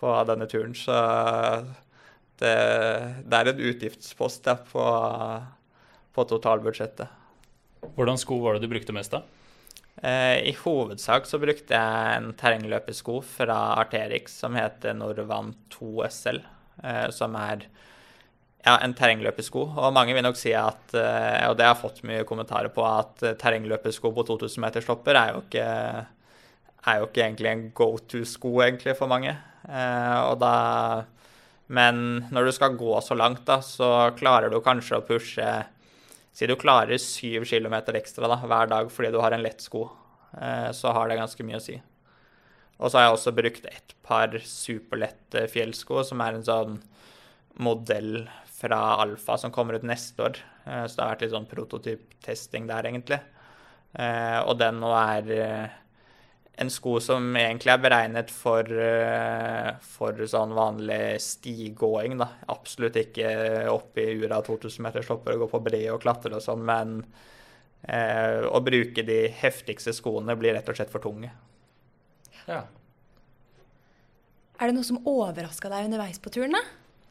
på 0.00 0.14
denne 0.28 0.48
turen. 0.50 0.74
Så 0.74 0.96
det, 2.42 2.56
det 3.24 3.38
er 3.38 3.52
en 3.52 3.62
utgiftspost 3.70 4.50
ja, 4.50 4.58
på, 4.72 4.84
på 6.16 6.26
totalbudsjettet. 6.32 7.22
Hvordan 7.94 8.18
sko 8.18 8.40
var 8.42 8.56
det 8.56 8.66
du 8.66 8.72
brukte 8.72 8.94
mest, 8.96 9.14
da? 9.14 9.22
Eh, 10.02 10.42
I 10.50 10.52
hovedsak 10.60 11.24
så 11.28 11.38
brukte 11.40 11.72
jeg 11.76 12.16
en 12.18 12.32
terrengløpesko 12.36 13.20
fra 13.24 13.56
Arterix 13.80 14.34
som 14.42 14.56
heter 14.58 14.96
Norvan 14.96 15.54
2 15.72 16.04
SL, 16.10 16.42
eh, 16.82 17.06
som 17.14 17.36
er 17.40 17.64
ja, 18.66 18.74
en 18.76 18.92
terrengløpesko. 18.96 19.62
Og 19.78 19.94
mange 19.96 20.16
vil 20.16 20.26
nok 20.26 20.36
si 20.36 20.52
at, 20.56 20.92
eh, 20.92 21.46
og 21.48 21.56
det 21.56 21.64
har 21.64 21.72
jeg 21.72 21.84
fått 21.84 22.04
mye 22.08 22.26
kommentarer 22.28 22.72
på, 22.74 22.84
at 22.84 23.24
terrengløpesko 23.40 24.12
på 24.12 24.26
2000 24.34 24.66
meter 24.66 24.84
stopper 24.84 25.16
er 25.16 25.32
jo 25.32 25.44
ikke, 25.46 25.70
er 26.84 27.00
jo 27.00 27.06
ikke 27.08 27.24
egentlig 27.24 27.50
en 27.52 27.64
go 27.76 27.88
to-sko 27.98 28.52
egentlig 28.66 28.96
for 28.98 29.10
mange. 29.10 29.32
Og 29.66 30.36
da 30.38 30.54
men 31.66 32.26
når 32.30 32.46
du 32.46 32.52
skal 32.54 32.76
gå 32.78 32.92
så 33.02 33.16
langt, 33.18 33.42
da, 33.48 33.58
så 33.64 34.12
klarer 34.18 34.52
du 34.52 34.60
kanskje 34.62 35.00
å 35.00 35.06
pushe 35.06 35.48
Si 36.36 36.44
du 36.44 36.52
klarer 36.60 37.00
syv 37.00 37.46
kilometer 37.48 37.96
ekstra 37.96 38.28
da, 38.28 38.36
hver 38.44 38.68
dag 38.68 38.90
fordi 38.92 39.08
du 39.14 39.22
har 39.22 39.32
en 39.32 39.40
lett 39.40 39.62
sko. 39.64 39.86
Eh, 40.36 40.68
så 40.76 40.90
har 40.92 41.08
det 41.08 41.16
ganske 41.16 41.46
mye 41.48 41.56
å 41.56 41.62
si. 41.64 41.78
Og 42.76 42.90
så 42.90 42.98
har 42.98 43.06
jeg 43.06 43.14
også 43.14 43.32
brukt 43.38 43.68
et 43.70 43.94
par 44.04 44.36
superlette 44.44 45.46
fjellsko, 45.48 46.02
som 46.04 46.20
er 46.20 46.36
en 46.36 46.44
sånn 46.44 46.76
modell 47.64 48.26
fra 48.52 48.82
Alfa 49.00 49.38
som 49.40 49.54
kommer 49.54 49.78
ut 49.78 49.88
neste 49.88 50.26
år. 50.28 50.36
Eh, 50.66 50.84
så 50.84 50.92
det 50.92 51.06
har 51.06 51.14
vært 51.14 51.24
litt 51.24 51.34
sånn 51.38 51.48
prototyptesting 51.54 52.68
der, 52.68 52.90
egentlig. 52.92 53.22
Eh, 53.96 54.38
og 54.42 54.60
den 54.60 54.84
nå 54.84 54.92
er 54.92 55.32
en 56.56 56.70
sko 56.72 56.96
som 57.04 57.34
egentlig 57.36 57.72
er 57.74 57.80
beregnet 57.84 58.30
for, 58.32 58.64
eh, 58.64 59.74
for 59.84 60.22
sånn 60.24 60.54
vanlig 60.56 61.20
stigåing. 61.20 62.16
da. 62.18 62.30
Absolutt 62.48 62.96
ikke 62.96 63.68
opp 63.68 63.98
i 63.98 64.14
ura 64.16 64.40
2000 64.40 64.80
meter 64.82 65.02
stopper 65.04 65.34
og 65.34 65.44
gå 65.44 65.50
på 65.52 65.62
bre 65.68 65.82
og 65.92 66.00
klatre 66.00 66.34
og 66.34 66.42
sånn, 66.42 66.64
men 66.64 67.04
eh, 67.86 68.40
å 68.48 68.62
bruke 68.64 69.04
de 69.04 69.28
heftigste 69.28 69.92
skoene 69.92 70.36
blir 70.36 70.54
rett 70.54 70.68
og 70.68 70.76
slett 70.76 70.90
for 70.90 71.04
tunge. 71.04 71.30
Ja. 72.46 72.64
Er 74.56 74.66
det 74.66 74.74
noe 74.78 74.88
som 74.88 75.02
overraska 75.04 75.68
deg 75.68 75.90
underveis 75.90 76.18
på 76.18 76.32
turen? 76.32 76.56
da? 76.56 76.64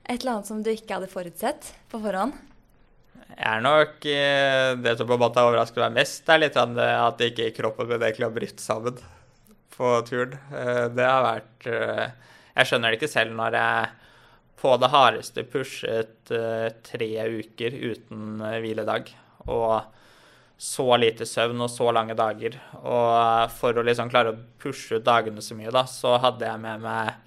Et 0.09 0.21
eller 0.21 0.39
annet 0.39 0.47
som 0.49 0.63
du 0.63 0.71
ikke 0.71 0.97
hadde 0.97 1.11
forutsett 1.11 1.75
på 1.91 2.01
forhånd? 2.01 2.33
Jeg 3.35 3.49
er 3.51 3.61
nok 3.61 4.05
eh, 4.05 4.75
Det 4.79 4.97
som 4.97 5.07
på 5.07 5.15
en 5.17 5.19
måte 5.19 5.41
har 5.41 5.49
overrasket 5.49 5.81
meg 5.83 5.99
mest, 5.99 6.29
er 6.29 6.41
litt 6.41 6.57
at 6.57 7.21
ikke 7.21 7.53
kroppen 7.53 7.89
min 7.89 8.01
egentlig 8.01 8.25
har 8.25 8.33
brytt 8.33 8.59
sammen 8.63 8.97
på 9.75 9.91
turen. 10.07 10.37
Eh, 10.53 10.85
det 10.95 11.05
har 11.05 11.25
vært 11.25 11.67
eh, 11.69 12.07
Jeg 12.55 12.69
skjønner 12.69 12.91
det 12.91 12.99
ikke 12.99 13.11
selv 13.11 13.35
når 13.37 13.59
jeg 13.59 13.93
på 14.61 14.71
det 14.81 14.89
hardeste 14.93 15.43
pushet 15.51 16.31
eh, 16.33 16.69
tre 16.85 17.09
uker 17.41 17.75
uten 17.75 18.39
hviledag. 18.63 19.11
Og 19.51 19.91
så 20.57 20.87
lite 20.97 21.27
søvn 21.27 21.65
og 21.65 21.69
så 21.69 21.91
lange 21.93 22.15
dager. 22.17 22.55
Og 22.79 23.51
for 23.57 23.75
å 23.75 23.83
liksom 23.85 24.09
klare 24.11 24.31
å 24.31 24.41
pushe 24.61 24.97
ut 24.97 25.05
dagene 25.05 25.43
så 25.43 25.57
mye, 25.57 25.73
da, 25.75 25.83
så 25.89 26.15
hadde 26.23 26.47
jeg 26.47 26.63
med 26.63 26.85
meg 26.85 27.21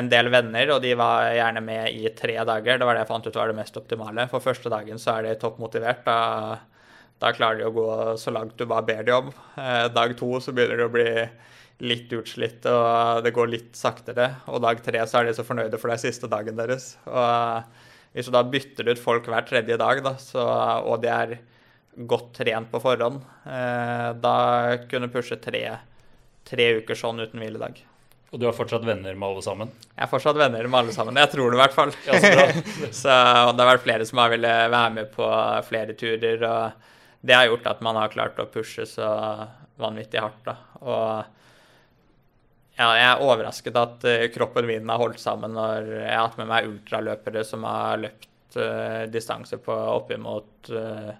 en 0.00 0.08
del 0.08 0.30
venner, 0.32 0.70
og 0.72 0.80
de 0.80 0.94
var 0.96 1.28
gjerne 1.36 1.60
med 1.60 1.92
i 1.92 2.08
tre 2.16 2.38
dager. 2.48 2.78
Det 2.80 2.86
var 2.88 2.96
det 2.96 3.02
jeg 3.04 3.10
fant 3.10 3.26
ut 3.28 3.36
var 3.36 3.52
det 3.52 3.58
mest 3.58 3.76
optimale. 3.76 4.24
For 4.32 4.44
første 4.44 4.72
dagen 4.72 5.00
så 5.00 5.18
er 5.18 5.26
de 5.28 5.34
toppmotivert. 5.42 6.00
Da 6.06 6.56
da 7.22 7.30
klarer 7.34 7.60
de 7.60 7.68
å 7.68 7.74
gå 7.74 7.88
så 8.18 8.32
langt 8.34 8.58
du 8.58 8.66
bare 8.66 8.86
ber 8.86 9.06
de 9.06 9.14
om. 9.14 9.30
Eh, 9.54 9.86
dag 9.94 10.14
to 10.18 10.34
så 10.42 10.54
begynner 10.54 10.80
de 10.80 10.88
å 10.88 10.92
bli 10.92 11.08
litt 11.82 12.10
utslitt, 12.14 12.66
og 12.70 13.22
det 13.24 13.32
går 13.34 13.50
litt 13.50 13.78
saktere. 13.78 14.28
Og 14.50 14.62
dag 14.62 14.82
tre 14.82 15.02
så 15.06 15.20
er 15.20 15.28
de 15.28 15.36
så 15.36 15.46
fornøyde 15.46 15.78
for 15.78 15.90
det 15.90 15.98
er 15.98 16.04
siste 16.08 16.30
dagen 16.30 16.58
deres. 16.58 16.96
Og 17.06 17.22
eh, 17.22 17.86
hvis 18.16 18.28
du 18.28 18.34
da 18.34 18.42
bytter 18.46 18.90
ut 18.90 19.02
folk 19.02 19.30
hver 19.30 19.46
tredje 19.48 19.78
dag, 19.80 20.02
da, 20.04 20.16
så, 20.20 20.42
og 20.82 20.98
de 21.04 21.10
er 21.14 21.38
godt 22.08 22.34
trent 22.40 22.70
på 22.72 22.80
forhånd, 22.82 23.22
eh, 23.46 24.10
da 24.18 24.36
kunne 24.90 25.08
du 25.08 25.14
pushe 25.14 25.38
tre, 25.42 25.64
tre 26.48 26.68
uker 26.82 26.98
sånn 26.98 27.22
uten 27.22 27.42
hviledag. 27.42 27.82
Og 28.32 28.40
du 28.40 28.46
har 28.48 28.54
fortsatt 28.56 28.84
venner 28.86 29.14
med 29.14 29.28
alle 29.28 29.42
sammen? 29.44 29.70
Jeg 29.92 30.00
har 30.06 30.08
fortsatt 30.10 30.38
venner 30.40 30.66
med 30.66 30.78
alle 30.80 30.94
sammen. 30.94 31.18
Jeg 31.20 31.30
tror 31.34 31.52
det, 31.52 31.58
i 31.58 31.60
hvert 31.60 31.74
fall. 31.76 31.92
Ja, 32.08 32.18
så, 32.18 32.62
så 33.04 33.16
det 33.52 33.62
har 33.62 33.74
vært 33.74 33.84
flere 33.84 34.06
som 34.08 34.22
har 34.22 34.32
villet 34.32 34.72
være 34.72 34.94
med 34.96 35.12
på 35.12 35.28
flere 35.68 35.94
turer. 36.00 36.46
og 36.48 36.88
det 37.22 37.36
har 37.38 37.46
gjort 37.46 37.70
at 37.70 37.82
man 37.84 37.98
har 38.00 38.12
klart 38.12 38.40
å 38.42 38.48
pushe 38.50 38.86
så 38.88 39.08
vanvittig 39.80 40.20
hardt. 40.22 40.42
Da. 40.46 40.56
Og 40.82 41.42
ja, 42.78 42.88
jeg 42.98 43.06
er 43.06 43.24
overrasket 43.24 43.78
at 43.78 44.06
uh, 44.08 44.28
kroppen 44.34 44.66
min 44.66 44.90
har 44.90 45.00
holdt 45.00 45.22
sammen 45.22 45.54
når 45.54 45.90
jeg 46.00 46.08
har 46.10 46.24
hatt 46.26 46.38
med 46.40 46.50
meg 46.50 46.70
ultraløpere 46.70 47.44
som 47.46 47.66
har 47.68 48.00
løpt 48.02 48.58
uh, 48.58 49.04
distanse 49.12 49.58
på 49.62 49.76
oppimot 49.92 50.72
uh, 50.74 51.12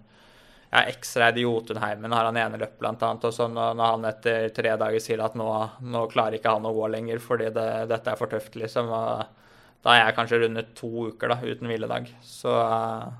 ja, 0.73 0.83
X-Raid 0.89 1.39
Jotunheimen 1.39 2.13
har 2.17 2.25
han 2.25 2.41
ene 2.41 2.59
løpt, 2.59 2.79
blant 2.81 3.03
annet. 3.05 3.29
Og 3.29 3.35
så 3.37 3.47
når, 3.53 3.79
han 3.85 4.09
etter 4.09 4.49
tre 4.57 4.73
dager 4.81 5.05
sier 5.05 5.21
at 5.23 5.37
nå, 5.39 5.49
nå 5.85 6.07
klarer 6.13 6.39
ikke 6.39 6.55
han 6.57 6.67
å 6.67 6.75
gå 6.75 6.89
lenger 6.95 7.21
fordi 7.23 7.51
det, 7.53 7.69
dette 7.93 8.15
er 8.15 8.19
for 8.19 8.33
tøft, 8.33 8.57
liksom. 8.57 8.89
Og 8.89 9.85
da 9.85 9.93
er 9.93 10.07
jeg 10.07 10.17
kanskje 10.17 10.41
rundet 10.47 10.73
to 10.79 11.11
uker 11.13 11.35
da, 11.35 11.39
uten 11.45 11.69
hviledag. 11.69 12.09
Så 12.25 12.57
uh, 12.57 13.13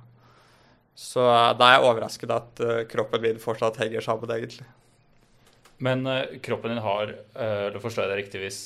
så 1.03 1.25
da 1.59 1.67
er 1.67 1.79
jeg 1.79 1.89
overrasket 1.89 2.33
at 2.33 2.63
uh, 2.63 2.79
kroppen 2.91 3.25
min 3.25 3.41
fortsatt 3.43 3.81
henger 3.83 4.05
sammen, 4.05 4.31
egentlig. 4.31 4.67
Men 5.83 6.05
uh, 6.07 6.37
kroppen 6.45 6.75
din 6.75 6.85
har 6.85 7.11
uh, 7.11 7.81
forstår 7.83 8.07
jeg 8.07 8.13
det 8.13 8.19
riktig 8.21 8.43
hvis 8.45 8.61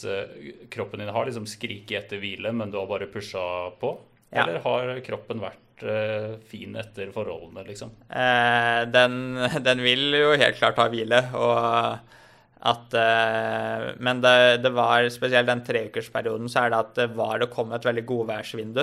kroppen 0.72 1.00
din 1.00 1.14
har 1.14 1.28
liksom 1.28 1.46
skriket 1.48 2.02
etter 2.02 2.20
hvile, 2.20 2.52
men 2.52 2.72
du 2.72 2.76
har 2.80 2.90
bare 2.90 3.08
pusha 3.08 3.46
på? 3.80 3.94
Ja. 4.34 4.44
Eller 4.44 4.60
har 4.64 4.98
kroppen 5.06 5.40
vært 5.40 5.62
fin 6.48 6.72
etter 6.80 7.10
forholdene, 7.12 7.60
liksom? 7.66 7.90
Den, 8.08 9.16
den, 9.66 9.82
vil 9.84 10.16
jo 10.16 10.30
helt 10.32 10.56
klart 10.56 10.80
ha 10.80 10.86
hvile. 10.88 11.18
og 11.36 12.14
at, 12.66 12.96
men 14.02 14.22
det, 14.24 14.32
det, 14.64 14.72
var 14.74 15.04
spesielt 15.12 15.46
den 15.46 15.60
treukersperioden 15.62 16.48
så 16.50 16.64
er 16.64 16.72
det 16.72 16.80
at 16.80 16.94
det 16.96 17.06
var 17.14 17.38
det 17.38 17.50
kom 17.52 17.76
et 17.76 17.84
veldig 17.86 18.06
godværsvindu. 18.08 18.82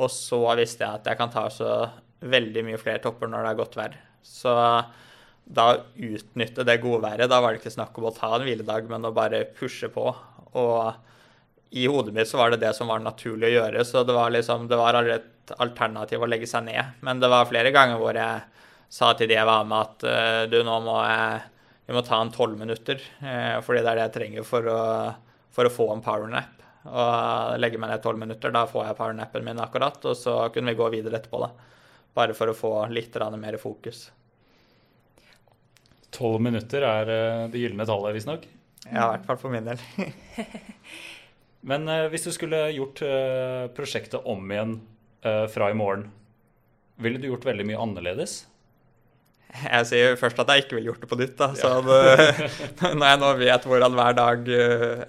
Og 0.00 0.10
så 0.10 0.40
visste 0.58 0.86
jeg 0.86 1.02
at 1.02 1.12
jeg 1.12 1.20
kan 1.20 1.36
ta 1.36 1.44
så 1.52 1.70
veldig 2.20 2.64
mye 2.66 2.80
flere 2.80 3.02
topper 3.04 3.30
når 3.30 3.44
det 3.44 3.50
er 3.50 3.60
godt 3.60 3.78
vær. 3.78 3.98
Så 4.24 4.54
da 5.48 5.66
utnytte 5.94 6.66
det 6.66 6.80
godværet. 6.82 7.30
Da 7.30 7.40
var 7.40 7.54
det 7.54 7.62
ikke 7.62 7.76
snakk 7.76 7.96
om 7.98 8.08
å 8.10 8.14
ta 8.16 8.34
en 8.36 8.44
hviledag, 8.44 8.88
men 8.90 9.06
å 9.08 9.14
bare 9.16 9.46
pushe 9.58 9.88
på. 9.92 10.10
Og 10.58 11.76
i 11.78 11.86
hodet 11.88 12.14
mitt 12.16 12.28
så 12.28 12.40
var 12.40 12.52
det 12.52 12.62
det 12.64 12.74
som 12.76 12.90
var 12.90 13.00
naturlig 13.04 13.50
å 13.50 13.56
gjøre, 13.58 13.84
så 13.84 14.04
det 14.04 14.16
var 14.16 14.32
liksom, 14.32 14.68
det 14.70 14.78
var 14.80 14.96
aldri 14.96 15.18
et 15.18 15.52
alternativ 15.60 16.24
å 16.24 16.28
legge 16.28 16.48
seg 16.48 16.66
ned. 16.68 16.96
Men 17.04 17.20
det 17.20 17.30
var 17.32 17.48
flere 17.48 17.72
ganger 17.74 18.00
hvor 18.00 18.16
jeg 18.16 18.64
sa 18.92 19.12
til 19.16 19.28
de 19.28 19.36
jeg 19.36 19.48
var 19.48 19.66
med 19.68 19.78
at 19.84 20.04
eh, 20.08 20.42
du, 20.48 20.60
nå 20.64 20.78
må 20.84 20.96
jeg 21.04 21.40
vi 21.88 21.94
må 21.96 22.02
ta 22.04 22.18
en 22.20 22.28
tolv 22.28 22.58
minutter, 22.60 23.00
eh, 23.24 23.54
fordi 23.64 23.80
det 23.80 23.88
er 23.88 23.96
det 23.96 24.02
jeg 24.02 24.14
trenger 24.18 24.44
for 24.44 24.66
å, 24.68 24.80
for 25.56 25.64
å 25.64 25.72
få 25.72 25.86
en 25.94 26.02
powernap. 26.04 26.58
Og 26.84 27.54
legge 27.60 27.80
meg 27.80 27.88
ned 27.88 28.02
tolv 28.04 28.20
minutter, 28.20 28.52
da 28.52 28.66
får 28.68 28.90
jeg 28.90 28.98
powernappen 28.98 29.46
min 29.46 29.62
akkurat, 29.64 29.96
og 30.04 30.16
så 30.16 30.34
kunne 30.52 30.74
vi 30.74 30.80
gå 30.82 30.90
videre 30.92 31.16
etterpå, 31.16 31.40
da. 31.46 31.48
Bare 32.16 32.34
for 32.36 32.50
å 32.50 32.56
få 32.56 32.72
litt 32.92 33.16
mer 33.36 33.56
fokus. 33.60 34.08
Tolv 36.14 36.40
minutter 36.42 36.84
er 36.86 37.10
eh, 37.12 37.46
det 37.52 37.60
gylne 37.60 37.86
tallet, 37.86 38.16
visstnok? 38.16 38.46
Ja, 38.88 39.10
i 39.10 39.18
hvert 39.18 39.26
fall 39.28 39.40
for 39.42 39.52
min 39.52 39.66
del. 39.68 39.80
Men 41.68 41.88
uh, 41.90 42.06
hvis 42.08 42.24
du 42.24 42.30
skulle 42.32 42.68
gjort 42.72 43.02
uh, 43.04 43.66
prosjektet 43.76 44.24
om 44.24 44.46
igjen 44.52 44.78
fra 45.18 45.66
i 45.66 45.74
morgen, 45.74 46.04
ville 47.02 47.18
du 47.18 47.24
gjort 47.26 47.42
veldig 47.48 47.64
mye 47.66 47.78
annerledes? 47.82 48.36
Jeg 49.50 49.88
sier 49.90 50.12
først 50.16 50.38
at 50.38 50.52
jeg 50.52 50.62
ikke 50.62 50.76
ville 50.76 50.92
gjort 50.92 51.02
det 51.02 51.08
på 51.10 51.18
nytt. 51.18 51.34
Da. 51.40 51.48
Så 51.58 51.72
ja. 51.74 52.92
når 53.00 53.10
jeg 53.10 53.20
nå 53.24 53.32
vet 53.40 53.66
hvordan 53.66 53.96
hver 53.98 54.14
dag 54.16 54.52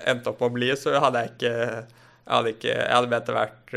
endte 0.10 0.34
opp 0.34 0.42
å 0.42 0.50
bli, 0.56 0.72
så 0.82 0.96
hadde 0.98 1.22
jeg 1.22 1.36
ikke 1.36 1.54
Jeg 1.54 2.34
hadde, 2.34 2.56
ikke, 2.58 2.74
jeg 2.74 2.98
hadde 2.98 3.38
vært 3.38 3.70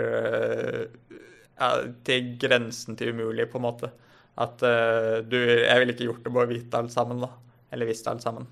til 2.06 2.34
grensen 2.40 2.98
til 2.98 3.12
umulig, 3.14 3.48
på 3.50 3.60
en 3.60 3.66
måte. 3.66 3.92
At 4.40 4.62
uh, 4.64 5.20
du 5.24 5.36
Jeg 5.36 5.78
ville 5.78 5.92
ikke 5.92 6.08
gjort 6.08 6.26
det 6.26 6.34
bare 6.34 6.50
vite 6.50 6.78
alt 6.78 6.92
sammen, 6.94 7.20
da. 7.22 7.30
Eller 7.72 7.88
visst 7.88 8.08
alt 8.08 8.24
sammen. 8.24 8.48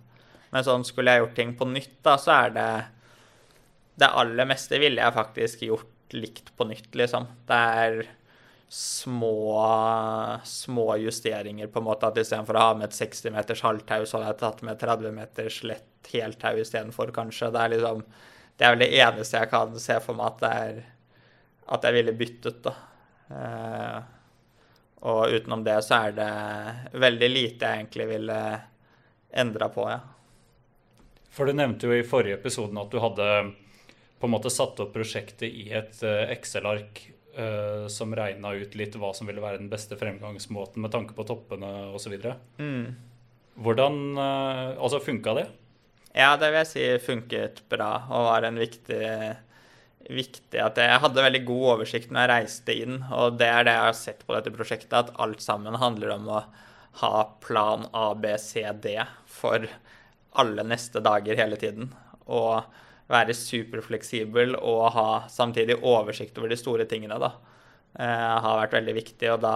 Men 0.50 0.66
sånn 0.66 0.84
skulle 0.86 1.14
jeg 1.14 1.24
gjort 1.24 1.36
ting 1.38 1.52
på 1.58 1.68
nytt, 1.70 1.98
da, 2.04 2.16
så 2.18 2.34
er 2.36 2.54
det 2.56 2.70
Det 4.00 4.08
aller 4.22 4.48
meste 4.48 4.80
ville 4.82 5.02
jeg 5.02 5.16
faktisk 5.16 5.66
gjort 5.66 6.16
likt 6.16 6.50
på 6.56 6.66
nytt, 6.66 6.90
liksom. 6.98 7.28
Det 7.46 7.60
er 7.84 8.00
små, 8.70 9.58
små 10.44 10.96
justeringer, 10.96 11.66
på 11.66 11.78
en 11.78 11.86
måte. 11.86 12.06
At 12.06 12.18
istedenfor 12.18 12.58
å 12.58 12.64
ha 12.64 12.74
med 12.78 12.88
et 12.88 12.98
60 12.98 13.34
meters 13.34 13.62
halvtau, 13.66 14.04
så 14.06 14.18
hadde 14.18 14.30
jeg 14.30 14.40
tatt 14.42 14.62
med 14.66 14.80
30 14.80 15.16
meters 15.16 15.60
lett 15.66 16.10
heltau 16.12 16.60
istedenfor, 16.62 17.10
kanskje. 17.14 17.50
Det 17.54 17.64
er 17.64 17.74
liksom 17.74 18.04
Det 18.56 18.66
er 18.66 18.74
vel 18.74 18.84
det 18.84 18.92
eneste 19.00 19.38
jeg 19.38 19.50
kan 19.50 19.78
se 19.80 19.96
for 20.04 20.18
meg 20.18 20.26
at 20.26 20.40
det 20.40 20.50
er 20.64 20.80
At 21.70 21.84
jeg 21.86 21.94
ville 21.94 22.16
byttet, 22.18 22.62
da. 22.64 22.74
Eh, 23.30 24.00
Og 25.00 25.32
utenom 25.32 25.62
det 25.64 25.78
så 25.86 26.02
er 26.08 26.16
det 26.16 26.32
veldig 27.00 27.28
lite 27.32 27.68
jeg 27.68 27.80
egentlig 27.80 28.06
ville 28.10 28.38
endra 29.32 29.70
på, 29.72 29.86
ja. 29.88 30.00
For 31.30 31.46
du 31.46 31.54
nevnte 31.54 31.86
jo 31.88 31.94
i 31.94 32.04
forrige 32.04 32.36
episoden 32.36 32.76
at 32.82 32.90
du 32.92 32.98
hadde 33.00 33.28
på 34.20 34.28
en 34.28 34.34
måte 34.34 34.52
satt 34.52 34.80
opp 34.82 34.92
prosjektet 34.92 35.46
i 35.48 35.70
et 35.72 36.02
eh, 36.04 36.32
Excel-ark 36.34 37.00
uh, 37.38 37.86
som 37.88 38.12
regna 38.12 38.52
ut 38.52 38.74
litt 38.76 38.98
hva 39.00 39.14
som 39.16 39.30
ville 39.30 39.40
være 39.40 39.62
den 39.62 39.70
beste 39.72 39.96
fremgangsmåten 39.96 40.82
med 40.84 40.92
tanke 40.92 41.16
på 41.16 41.24
toppene 41.24 41.70
osv. 41.96 42.18
Mm. 42.58 42.90
Hvordan 43.64 44.00
uh, 44.18 44.76
Altså, 44.76 45.00
funka 45.00 45.38
det? 45.38 45.46
Ja, 46.12 46.34
det 46.36 46.50
vil 46.50 46.60
jeg 46.60 46.70
si 46.74 46.84
funket 47.06 47.62
bra 47.70 47.92
og 48.10 48.26
var 48.26 48.44
en 48.44 48.60
viktig 48.60 49.00
viktig 50.08 50.60
at 50.62 50.78
jeg 50.80 51.00
hadde 51.02 51.24
veldig 51.26 51.42
god 51.48 51.66
oversikt 51.74 52.10
når 52.10 52.22
jeg 52.22 52.30
reiste 52.32 52.76
inn, 52.84 52.98
og 53.12 53.38
det 53.40 53.48
er 53.50 53.66
det 53.66 53.76
jeg 53.76 53.86
har 53.86 53.98
sett 53.98 54.26
på 54.26 54.36
dette 54.36 54.52
prosjektet, 54.54 54.96
at 54.96 55.14
alt 55.20 55.44
sammen 55.44 55.78
handler 55.80 56.14
om 56.16 56.30
å 56.30 56.42
ha 57.00 57.14
plan 57.44 57.86
A, 57.92 58.14
B, 58.14 58.32
C, 58.38 58.64
D 58.82 58.96
for 59.30 59.66
alle 60.40 60.64
neste 60.66 61.02
dager 61.04 61.38
hele 61.38 61.58
tiden. 61.60 61.92
Og 62.30 62.62
være 63.10 63.34
superfleksibel 63.34 64.54
og 64.58 64.82
ha 64.94 65.08
samtidig 65.30 65.80
oversikt 65.82 66.36
over 66.38 66.52
de 66.52 66.58
store 66.58 66.86
tingene, 66.90 67.18
da. 67.18 67.32
Eh, 67.98 68.36
har 68.44 68.60
vært 68.62 68.76
veldig 68.78 68.94
viktig. 69.00 69.30
Og 69.34 69.40
da, 69.42 69.54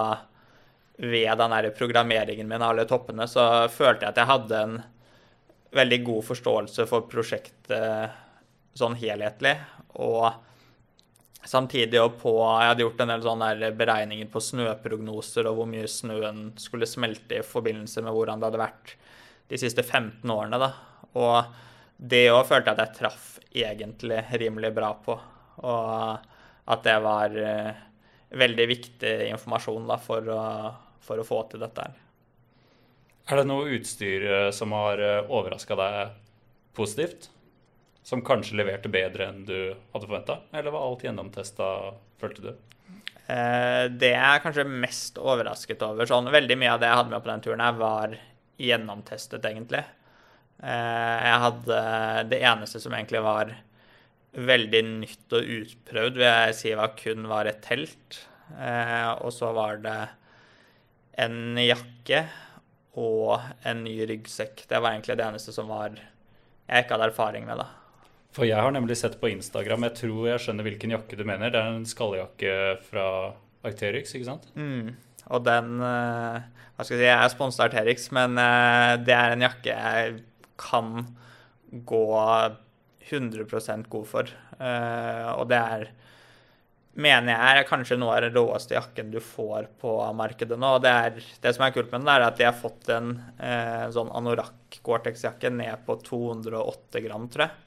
ved 0.99 1.31
den 1.39 1.55
der 1.55 1.71
programmeringen 1.75 2.49
min 2.49 2.61
av 2.61 2.73
alle 2.73 2.87
toppene, 2.89 3.27
så 3.31 3.67
følte 3.71 4.07
jeg 4.07 4.15
at 4.15 4.21
jeg 4.21 4.31
hadde 4.31 4.61
en 4.67 4.77
veldig 5.75 6.01
god 6.07 6.27
forståelse 6.29 6.85
for 6.87 7.07
prosjektet 7.11 8.21
sånn 8.77 8.97
helhetlig. 8.99 9.55
Og 10.03 10.27
samtidig 11.45 12.01
og 12.01 12.17
på 12.21 12.33
Jeg 12.41 12.71
hadde 12.71 12.85
gjort 12.85 13.03
en 13.03 13.13
del 13.13 13.25
sånne 13.25 13.71
beregninger 13.77 14.29
på 14.33 14.41
snøprognoser 14.41 15.47
og 15.49 15.59
hvor 15.59 15.69
mye 15.69 15.87
snøen 15.89 16.47
skulle 16.59 16.89
smelte 16.89 17.39
i 17.39 17.45
forbindelse 17.45 18.03
med 18.03 18.15
hvordan 18.15 18.41
det 18.41 18.49
hadde 18.49 18.63
vært 18.63 18.95
de 19.51 19.61
siste 19.61 19.83
15 19.85 20.31
årene. 20.31 20.59
da. 20.59 20.71
Og 21.15 21.43
det 21.97 22.27
òg 22.33 22.47
følte 22.49 22.71
jeg 22.71 22.79
at 22.79 22.85
jeg 22.85 22.97
traff 22.99 23.27
egentlig 23.55 24.23
rimelig 24.41 24.73
bra 24.75 24.91
på. 25.05 25.15
Og 25.63 26.31
at 26.65 26.81
det 26.83 26.95
var 27.05 27.35
uh, 27.37 27.83
veldig 28.35 28.65
viktig 28.67 29.13
informasjon 29.29 29.85
da, 29.87 29.99
for, 30.01 30.27
å, 30.27 30.41
for 31.05 31.21
å 31.21 31.27
få 31.27 31.43
til 31.51 31.61
dette 31.63 31.85
her. 31.85 32.01
Er 33.25 33.41
det 33.41 33.47
noe 33.49 33.69
utstyr 33.73 34.25
eh, 34.29 34.49
som 34.53 34.73
har 34.75 35.01
eh, 35.01 35.31
overraska 35.33 35.77
deg 35.79 36.17
positivt? 36.77 37.31
Som 38.05 38.21
kanskje 38.25 38.59
leverte 38.59 38.89
bedre 38.93 39.31
enn 39.31 39.45
du 39.47 39.57
hadde 39.73 40.05
forventa? 40.05 40.37
Eller 40.53 40.73
var 40.73 40.85
alt 40.85 41.03
gjennomtesta, 41.07 41.67
følte 42.21 42.43
du? 42.43 42.51
Eh, 43.25 43.85
det 43.89 44.11
jeg 44.11 44.21
er 44.21 44.41
kanskje 44.43 44.67
mest 44.69 45.17
overrasket 45.17 45.81
over 45.81 46.05
sånn, 46.05 46.29
Veldig 46.29 46.57
mye 46.61 46.75
av 46.75 46.83
det 46.83 46.91
jeg 46.91 46.99
hadde 46.99 47.13
med 47.15 47.23
på 47.23 47.31
den 47.31 47.45
turen, 47.47 47.63
her 47.65 47.79
var 47.79 48.17
gjennomtestet, 48.61 49.47
egentlig. 49.49 49.81
Eh, 50.61 51.23
jeg 51.25 51.39
hadde 51.45 51.79
Det 52.29 52.41
eneste 52.45 52.81
som 52.83 52.93
egentlig 52.93 53.23
var 53.25 53.55
veldig 54.35 54.81
nytt 54.85 55.33
og 55.33 55.49
utprøvd, 55.57 56.19
vil 56.19 56.27
jeg 56.27 56.55
si 56.59 56.73
var 56.75 56.93
kun 56.99 57.25
var 57.31 57.49
et 57.49 57.61
telt. 57.65 58.19
Eh, 58.53 59.11
og 59.15 59.33
så 59.33 59.49
var 59.55 59.79
det 59.81 59.97
en 61.25 61.57
jakke 61.57 62.27
og 62.99 63.41
en 63.65 63.81
ny 63.87 63.95
ryggsekk. 64.11 64.67
Det 64.69 64.77
var 64.77 64.93
egentlig 64.93 65.17
det 65.17 65.25
eneste 65.25 65.55
som 65.55 65.71
var 65.71 65.95
jeg 65.95 66.83
ikke 66.83 66.97
hadde 66.97 67.09
erfaring 67.09 67.49
med. 67.49 67.63
da. 67.63 67.84
For 68.35 68.47
jeg 68.47 68.59
har 68.59 68.73
nemlig 68.75 68.97
sett 68.99 69.15
på 69.21 69.31
Instagram, 69.31 69.87
jeg 69.87 69.97
tror 70.01 70.27
jeg 70.27 70.43
skjønner 70.43 70.67
hvilken 70.67 70.91
jakke 70.91 71.17
du 71.17 71.23
mener. 71.27 71.53
Det 71.53 71.61
er 71.61 71.71
en 71.71 71.87
skalljakke 71.87 72.55
fra 72.83 73.07
Arcterix, 73.65 74.11
ikke 74.17 74.27
sant? 74.27 74.49
Mm. 74.59 74.91
Og 75.31 75.45
den 75.47 75.79
Hva 75.79 76.83
skal 76.83 76.97
jeg 76.97 76.99
si, 76.99 77.07
jeg 77.07 77.15
er 77.15 77.31
sponset 77.31 77.63
av 77.63 77.69
Arcterix, 77.69 78.09
men 78.13 78.35
det 79.07 79.15
er 79.15 79.33
en 79.33 79.45
jakke 79.47 79.71
jeg 79.71 80.17
kan 80.59 81.07
gå 81.87 82.03
100% 83.09 83.87
god 83.91 84.09
for. 84.09 84.35
Uh, 84.59 85.31
og 85.39 85.47
det 85.51 85.59
er 85.59 85.87
mener 86.95 87.33
jeg 87.33 87.59
er 87.59 87.67
kanskje 87.67 87.97
noe 87.99 88.15
av 88.15 88.23
den 88.23 88.35
råeste 88.37 88.75
jakken 88.77 89.09
du 89.11 89.19
får 89.23 89.67
på 89.81 89.97
markedet 90.15 90.57
nå. 90.59 90.77
Det, 90.83 90.91
er, 90.91 91.17
det 91.43 91.51
som 91.55 91.65
er 91.65 91.73
kult 91.75 91.91
med 91.91 92.05
den, 92.05 92.11
er 92.13 92.23
at 92.23 92.37
de 92.39 92.47
har 92.47 92.55
fått 92.55 92.87
en 92.95 93.17
eh, 93.35 93.83
sånn 93.91 94.11
anorakk 94.15 94.77
Gore-Tex-jakke 94.85 95.51
ned 95.51 95.83
på 95.87 95.97
208 96.07 97.03
gram, 97.03 97.27
tror 97.31 97.47
jeg. 97.47 97.64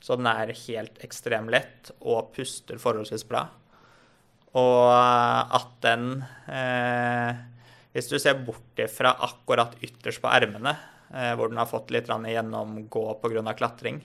Så 0.00 0.16
den 0.18 0.28
er 0.30 0.54
helt 0.66 1.00
ekstremt 1.04 1.50
lett 1.50 1.90
og 1.98 2.30
puster 2.36 2.78
forholdsvis 2.78 3.26
bra. 3.28 3.48
Og 4.58 4.90
at 4.90 5.72
den 5.84 6.22
eh, 6.48 7.40
Hvis 7.92 8.08
du 8.08 8.16
ser 8.18 8.38
bort 8.46 8.80
fra 8.92 9.12
akkurat 9.26 9.74
ytterst 9.84 10.22
på 10.22 10.30
ermene, 10.30 10.76
Eh, 11.14 11.34
hvor 11.36 11.48
den 11.48 11.56
har 11.60 11.68
fått 11.68 11.90
litt 11.94 12.08
gjennomgå 12.08 13.04
pga. 13.22 13.54
klatring, 13.54 14.02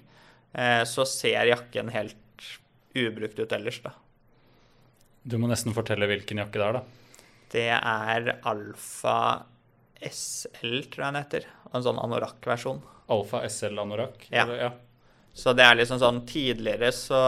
eh, 0.54 0.84
så 0.84 1.06
ser 1.06 1.46
jakken 1.46 1.90
helt 1.90 2.16
ubrukt 2.96 3.40
ut 3.40 3.52
ellers, 3.52 3.82
da. 3.82 3.92
Du 5.24 5.38
må 5.38 5.48
nesten 5.48 5.74
fortelle 5.74 6.08
hvilken 6.08 6.40
jakke 6.40 6.60
det 6.60 6.68
er, 6.68 6.74
da. 6.74 6.84
Det 7.54 7.70
er 7.70 8.40
Alfa 8.44 9.46
SL, 10.02 10.84
tror 10.92 11.06
jeg 11.06 11.14
den 11.14 11.22
heter. 11.22 11.46
En 11.74 11.84
sånn 11.84 12.00
anorakk-versjon. 12.00 12.82
Alfa 13.10 13.44
SL 13.50 13.80
anorakk? 13.80 14.28
Ja. 14.32 14.48
ja. 14.48 14.72
Så 15.34 15.56
det 15.58 15.66
er 15.66 15.80
liksom 15.80 15.98
sånn 16.02 16.22
Tidligere 16.30 16.92
så, 16.94 17.20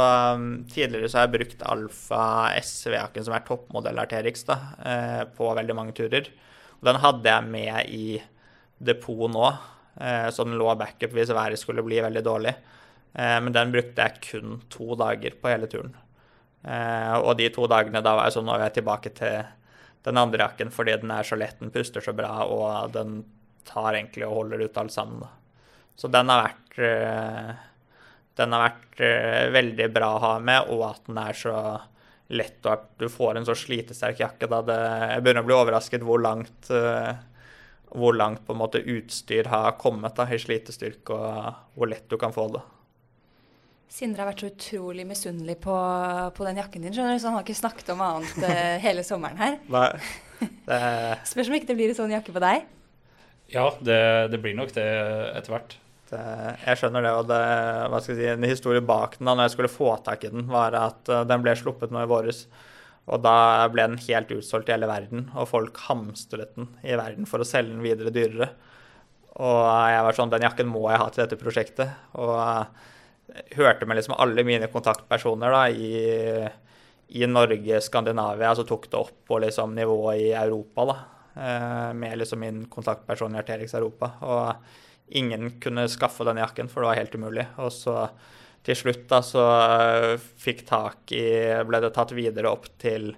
tidligere 0.72 1.10
så 1.10 1.20
har 1.20 1.28
jeg 1.28 1.36
brukt 1.39 1.65
Alfa 1.65 2.26
SV-jakken, 2.62 3.26
som 3.26 3.34
er 3.34 3.46
toppmodell 3.48 4.02
Arterix, 4.04 4.46
da, 4.46 4.60
eh, 4.86 5.24
på 5.34 5.50
veldig 5.58 5.78
mange 5.78 5.96
turer. 5.98 6.30
Og 6.78 6.86
den 6.86 7.02
hadde 7.02 7.34
jeg 7.34 7.50
med 7.50 7.89
i 7.89 8.06
depot 8.78 9.32
nå, 9.32 9.50
eh, 9.98 10.30
så 10.30 10.46
den 10.46 10.58
lå 10.60 10.70
backup 10.78 11.18
hvis 11.18 11.34
været 11.34 11.58
skulle 11.58 11.86
bli 11.86 12.04
veldig 12.06 12.24
dårlig. 12.26 12.54
Eh, 13.15 13.39
men 13.41 13.56
den 13.56 13.74
brukte 13.74 14.06
jeg 14.06 14.22
kun 14.30 14.62
to 14.70 14.94
dager 15.02 15.39
på 15.41 15.50
hele 15.50 15.72
turen. 15.72 15.96
Og 16.65 17.36
de 17.38 17.46
to 17.54 17.68
dagene 17.70 18.02
da 18.02 18.15
var 18.18 18.26
jeg 18.26 18.34
sånn 18.34 18.48
Nå 18.50 18.56
er 18.56 18.63
jeg 18.63 18.80
tilbake 18.80 19.12
til 19.13 19.44
den 20.08 20.18
andre 20.18 20.48
jakken 20.48 20.72
fordi 20.74 20.96
den 20.98 21.12
er 21.13 21.28
så 21.28 21.38
lett, 21.38 21.60
den 21.60 21.70
puster 21.70 22.02
så 22.02 22.10
bra, 22.18 22.39
og 22.41 22.89
den 22.96 23.20
tar 23.70 23.94
egentlig 23.94 24.26
og 24.26 24.39
holder 24.39 24.63
ut 24.65 24.80
alt 24.82 24.94
sammen. 24.96 25.28
Så 25.94 26.10
den 26.10 26.32
har 26.34 26.48
vært 26.48 26.80
den 28.36 28.56
har 28.56 28.65
vært 28.65 29.04
veldig 29.56 29.86
bra 29.95 30.10
å 30.15 30.24
ha 30.24 30.34
med, 30.43 30.71
og 30.71 30.82
at 30.89 31.06
den 31.08 31.19
er 31.21 31.38
så 31.39 31.56
lett, 32.36 32.58
og 32.65 32.71
at 32.74 32.86
du 33.00 33.06
får 33.12 33.39
en 33.39 33.48
så 33.48 33.56
slitesterk 33.56 34.19
jakke. 34.19 34.50
Da 34.52 34.60
det, 34.65 34.78
jeg 35.13 35.24
begynner 35.24 35.45
å 35.45 35.50
bli 35.50 35.56
overrasket 35.56 36.04
hvor 36.04 36.24
langt 36.24 36.71
hvor 37.95 38.15
langt 38.15 38.45
på 38.45 38.54
en 38.54 38.60
måte 38.60 38.82
utstyr 38.82 39.48
har 39.52 39.76
kommet 39.80 40.15
da, 40.17 40.28
i 40.28 40.39
slitestyrke, 40.39 41.15
og 41.15 41.78
hvor 41.78 41.91
lett 41.91 42.10
du 42.12 42.17
kan 42.19 42.34
få 42.36 42.50
det. 42.56 42.63
Sindre 43.95 44.24
har 44.24 44.32
vært 44.32 44.43
så 44.43 44.50
utrolig 44.50 45.06
misunnelig 45.08 45.56
på, 45.63 45.76
på, 46.36 46.48
den 46.48 46.60
jakken 46.60 46.84
din, 46.84 46.95
skjønner 46.95 47.15
du, 47.15 47.21
så 47.21 47.30
han 47.30 47.38
har 47.38 47.45
ikke 47.45 47.62
snakket 47.62 47.93
om 47.93 48.04
annet 48.04 48.39
uh, 48.43 48.76
hele 48.86 49.06
sommeren 49.08 49.39
her. 49.39 49.60
Nei, 49.71 49.89
det... 50.65 50.82
Spørs 51.30 51.52
om 51.52 51.58
ikke 51.60 51.71
det 51.71 51.78
blir 51.80 51.93
en 51.93 52.00
sånn 52.02 52.15
jakke 52.15 52.36
på 52.36 52.43
deg? 52.43 52.65
Ja, 53.54 53.69
det, 53.86 54.00
det 54.34 54.41
blir 54.43 54.58
nok 54.58 54.74
det 54.76 54.86
etter 55.38 55.54
hvert. 55.54 55.78
Det, 56.10 56.22
jeg 56.62 56.80
skjønner 56.80 57.06
det, 57.06 57.12
og 57.18 57.28
det, 57.32 57.41
hva 57.89 58.00
skal 58.02 58.13
jeg 58.13 58.22
si, 58.22 58.30
en 58.36 58.48
historie 58.50 58.84
bak 58.86 59.18
den 59.18 59.30
da 59.30 59.34
når 59.34 59.48
jeg 59.48 59.56
skulle 59.56 59.74
få 59.74 59.89
tak 60.06 60.28
i 60.28 60.32
den, 60.34 60.46
var 60.52 60.78
at 60.78 61.12
uh, 61.12 61.24
den 61.28 61.41
ble 61.46 61.56
sluppet 61.58 61.94
nå 61.94 62.04
i 62.04 62.10
våres. 62.10 62.46
Og 63.06 63.22
da 63.22 63.65
ble 63.74 63.86
den 63.86 64.02
helt 64.02 64.32
utsolgt 64.34 64.70
i 64.70 64.76
hele 64.76 64.89
verden, 64.89 65.28
og 65.38 65.50
folk 65.50 65.78
hamstret 65.88 66.56
den 66.58 66.72
i 66.86 66.96
verden 66.98 67.30
for 67.30 67.41
å 67.41 67.48
selge 67.48 67.74
den 67.74 67.86
videre 67.86 68.13
dyrere. 68.13 68.50
Og 69.36 69.62
jeg 69.91 70.04
var 70.08 70.15
sånn 70.15 70.32
Den 70.32 70.46
jakken 70.48 70.70
må 70.72 70.86
jeg 70.88 71.02
ha 71.02 71.10
til 71.12 71.26
dette 71.26 71.39
prosjektet. 71.39 71.91
Og 72.15 72.32
jeg 72.39 73.58
hørte 73.60 73.88
med 73.88 74.00
liksom 74.00 74.15
alle 74.18 74.46
mine 74.48 74.70
kontaktpersoner 74.72 75.52
da, 75.52 75.65
i, 75.70 76.48
i 77.20 77.28
Norge, 77.28 77.82
Skandinavia, 77.84 78.54
så 78.56 78.65
tok 78.68 78.88
det 78.89 79.02
opp 79.02 79.18
på 79.28 79.41
liksom 79.44 79.76
nivået 79.76 80.24
i 80.24 80.32
Europa, 80.39 80.88
da. 80.88 80.98
Eh, 81.36 81.94
med 82.00 82.18
liksom 82.22 82.39
min 82.39 82.63
kontaktperson 82.72 83.36
i 83.36 83.41
Arterix 83.41 83.76
Europa. 83.76 84.13
Og 84.24 84.85
ingen 85.08 85.62
kunne 85.62 85.89
skaffe 85.91 86.24
den 86.28 86.38
jakken, 86.41 86.70
for 86.72 86.82
det 86.82 86.88
var 86.89 87.02
helt 87.02 87.15
umulig. 87.15 87.46
Og 87.62 87.72
så 87.74 87.96
til 88.65 88.76
slutt 88.80 89.06
da, 89.12 89.20
så 89.22 89.44
eh, 89.46 90.18
fikk 90.41 90.65
tak 90.65 91.12
i 91.13 91.54
Ble 91.68 91.80
det 91.84 91.94
tatt 91.96 92.12
videre 92.18 92.50
opp 92.50 92.65
til 92.82 93.15